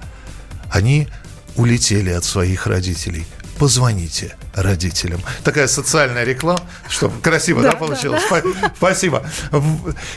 Они 0.70 1.08
улетели 1.56 2.10
от 2.10 2.26
своих 2.26 2.68
родителей. 2.68 3.26
Позвоните 3.60 4.36
родителям. 4.54 5.22
Такая 5.43 5.67
социальная 5.67 6.24
реклама, 6.24 6.62
что 6.89 7.12
красиво, 7.22 7.62
да, 7.62 7.72
да 7.72 7.78
получилось? 7.78 8.24
Да, 8.30 8.41
да. 8.41 8.74
Спасибо. 8.78 9.26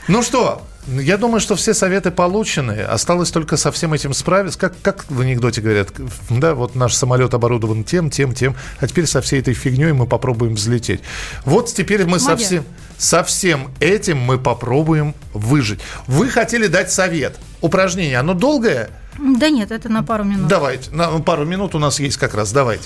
Ну 0.08 0.22
что, 0.22 0.62
я 0.86 1.16
думаю, 1.16 1.40
что 1.40 1.56
все 1.56 1.74
советы 1.74 2.10
получены. 2.10 2.80
Осталось 2.82 3.30
только 3.30 3.56
со 3.56 3.72
всем 3.72 3.92
этим 3.92 4.12
справиться. 4.12 4.58
Как, 4.58 4.74
как 4.82 5.04
в 5.10 5.20
анекдоте 5.20 5.60
говорят, 5.60 5.88
да, 6.28 6.54
вот 6.54 6.74
наш 6.74 6.94
самолет 6.94 7.32
оборудован 7.34 7.84
тем, 7.84 8.10
тем, 8.10 8.34
тем, 8.34 8.56
а 8.78 8.86
теперь 8.86 9.06
со 9.06 9.20
всей 9.20 9.40
этой 9.40 9.54
фигней 9.54 9.92
мы 9.92 10.06
попробуем 10.06 10.54
взлететь. 10.54 11.00
Вот 11.44 11.72
теперь 11.72 12.04
мы 12.06 12.18
со 12.18 12.36
всем, 12.36 12.64
со 12.98 13.24
всем 13.24 13.70
этим 13.80 14.18
мы 14.18 14.38
попробуем 14.38 15.14
выжить. 15.32 15.80
Вы 16.06 16.28
хотели 16.28 16.66
дать 16.66 16.90
совет. 16.90 17.38
Упражнение, 17.60 18.18
оно 18.18 18.34
долгое? 18.34 18.90
Да 19.18 19.50
нет, 19.50 19.70
это 19.70 19.88
на 19.88 20.02
пару 20.02 20.24
минут. 20.24 20.48
Давайте, 20.48 20.90
на 20.92 21.20
пару 21.20 21.44
минут 21.44 21.74
у 21.74 21.78
нас 21.78 22.00
есть 22.00 22.16
как 22.16 22.34
раз, 22.34 22.52
давайте. 22.52 22.84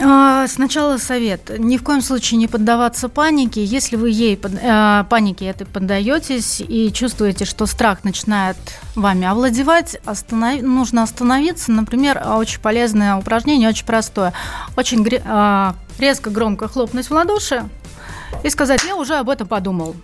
А, 0.00 0.46
сначала 0.46 0.98
совет. 0.98 1.58
Ни 1.58 1.76
в 1.76 1.82
коем 1.82 2.00
случае 2.00 2.38
не 2.38 2.46
поддаваться 2.46 3.08
панике. 3.08 3.64
Если 3.64 3.96
вы 3.96 4.10
ей 4.10 4.38
э, 4.40 5.04
панике 5.08 5.46
этой 5.46 5.66
поддаетесь 5.66 6.60
и 6.60 6.92
чувствуете, 6.92 7.44
что 7.44 7.66
страх 7.66 8.04
начинает 8.04 8.56
вами 8.94 9.26
овладевать, 9.26 9.96
останов... 10.04 10.62
нужно 10.62 11.02
остановиться. 11.02 11.72
Например, 11.72 12.22
очень 12.36 12.60
полезное 12.60 13.16
упражнение, 13.16 13.68
очень 13.68 13.86
простое. 13.86 14.32
Очень 14.76 15.06
э, 15.06 15.72
резко, 15.98 16.30
громко 16.30 16.68
хлопнуть 16.68 17.06
в 17.06 17.12
ладоши 17.12 17.64
и 18.42 18.50
сказать, 18.50 18.84
я 18.84 18.96
уже 18.96 19.14
об 19.14 19.30
этом 19.30 19.48
подумал. 19.48 19.96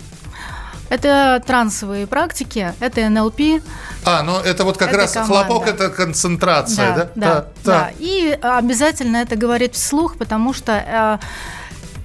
Это 0.90 1.42
трансовые 1.46 2.07
практики, 2.09 2.74
это 2.81 3.09
НЛП. 3.09 3.62
А, 4.05 4.22
ну 4.22 4.38
это 4.38 4.64
вот 4.64 4.76
как 4.76 4.88
это 4.88 4.98
раз 4.98 5.12
команда. 5.12 5.44
хлопок, 5.46 5.68
это 5.68 5.88
концентрация, 5.88 6.94
да? 6.94 6.94
Да, 6.94 7.11
да, 7.14 7.35
да, 7.35 7.46
да. 7.64 7.90
И 7.98 8.37
обязательно 8.42 9.19
это 9.19 9.37
говорить 9.37 9.75
вслух, 9.75 10.17
потому 10.17 10.52
что 10.52 10.73
э, 10.73 11.19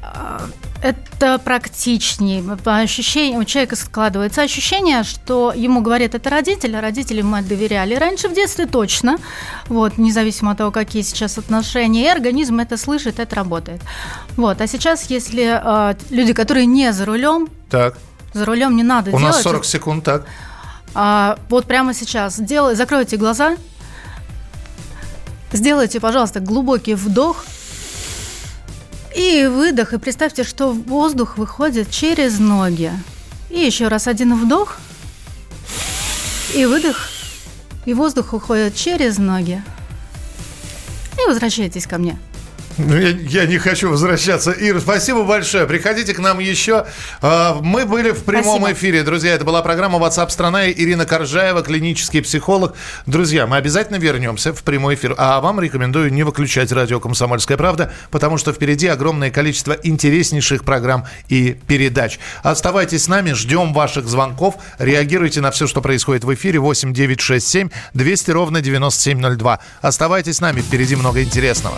э, 0.03 0.39
это 0.83 1.39
практичнее. 1.39 2.43
По 2.63 2.77
ощущениям, 2.77 3.41
у 3.41 3.43
человека 3.43 3.75
складывается 3.75 4.43
ощущение, 4.43 5.01
что 5.03 5.51
ему 5.55 5.81
говорят 5.81 6.13
это 6.13 6.29
родители, 6.29 6.75
а 6.75 6.81
родители 6.81 7.23
мы 7.23 7.41
доверяли. 7.41 7.95
Раньше 7.95 8.29
в 8.29 8.35
детстве 8.35 8.67
точно, 8.67 9.17
вот, 9.67 9.97
независимо 9.97 10.51
от 10.51 10.59
того, 10.59 10.69
какие 10.69 11.01
сейчас 11.01 11.39
отношения, 11.39 12.05
и 12.05 12.07
организм 12.07 12.59
это 12.59 12.77
слышит, 12.77 13.19
это 13.19 13.35
работает. 13.35 13.81
Вот, 14.37 14.61
а 14.61 14.67
сейчас, 14.67 15.09
если 15.09 15.59
э, 15.59 15.95
люди, 16.11 16.33
которые 16.33 16.67
не 16.67 16.93
за 16.93 17.05
рулем, 17.05 17.47
так. 17.69 17.97
За 18.35 18.45
рулем 18.45 18.75
не 18.75 18.83
надо 18.83 19.11
У 19.11 19.17
делать. 19.17 19.35
нас 19.35 19.41
40 19.43 19.65
секунд, 19.65 20.03
так. 20.03 20.25
А, 20.93 21.39
вот 21.49 21.65
прямо 21.65 21.93
сейчас 21.93 22.37
делай, 22.37 22.75
закройте 22.75 23.15
глаза, 23.15 23.55
сделайте, 25.53 26.01
пожалуйста, 26.01 26.41
глубокий 26.41 26.95
вдох 26.95 27.45
и 29.15 29.47
выдох, 29.47 29.93
и 29.93 29.97
представьте, 29.97 30.43
что 30.43 30.73
воздух 30.73 31.37
выходит 31.37 31.89
через 31.89 32.37
ноги. 32.37 32.91
И 33.49 33.59
еще 33.59 33.87
раз 33.87 34.07
один 34.07 34.35
вдох 34.35 34.77
и 36.53 36.65
выдох, 36.65 37.07
и 37.85 37.93
воздух 37.93 38.33
уходит 38.33 38.75
через 38.75 39.17
ноги. 39.17 39.63
И 41.17 41.25
возвращайтесь 41.25 41.87
ко 41.87 41.97
мне. 41.97 42.17
Ну, 42.77 42.97
я, 42.97 43.09
я 43.09 43.45
не 43.45 43.57
хочу 43.57 43.89
возвращаться. 43.89 44.51
Ира, 44.51 44.79
спасибо 44.79 45.23
большое. 45.23 45.65
Приходите 45.65 46.13
к 46.13 46.19
нам 46.19 46.39
еще. 46.39 46.85
А, 47.21 47.59
мы 47.61 47.85
были 47.85 48.11
в 48.11 48.23
прямом 48.23 48.61
Спасибо. 48.61 48.73
эфире, 48.73 49.03
друзья. 49.03 49.33
Это 49.33 49.45
была 49.45 49.61
программа 49.61 49.97
WhatsApp 49.97 50.29
страна. 50.29 50.69
Ирина 50.69 51.05
Коржаева, 51.05 51.61
клинический 51.61 52.21
психолог. 52.21 52.75
Друзья, 53.05 53.47
мы 53.47 53.55
обязательно 53.57 53.95
вернемся 53.95 54.53
в 54.53 54.61
прямой 54.63 54.95
эфир. 54.95 55.15
А 55.17 55.39
вам 55.39 55.61
рекомендую 55.61 56.11
не 56.11 56.23
выключать 56.23 56.71
радио 56.73 56.99
«Комсомольская 56.99 57.57
правда», 57.57 57.93
потому 58.11 58.37
что 58.37 58.51
впереди 58.51 58.87
огромное 58.87 59.31
количество 59.31 59.73
интереснейших 59.73 60.65
программ 60.65 61.05
и 61.29 61.57
передач. 61.67 62.19
Оставайтесь 62.43 63.03
с 63.03 63.07
нами, 63.07 63.31
ждем 63.31 63.73
ваших 63.73 64.07
звонков. 64.07 64.55
Реагируйте 64.79 65.39
на 65.39 65.51
все, 65.51 65.65
что 65.65 65.81
происходит 65.81 66.25
в 66.25 66.33
эфире. 66.33 66.59
8 66.59 66.93
9 66.93 67.21
6 67.21 67.47
7 67.47 67.69
200 67.93 68.31
ровно 68.31 68.61
9702. 68.61 69.59
Оставайтесь 69.81 70.37
с 70.37 70.41
нами, 70.41 70.59
впереди 70.59 70.95
много 70.95 71.23
интересного. 71.23 71.77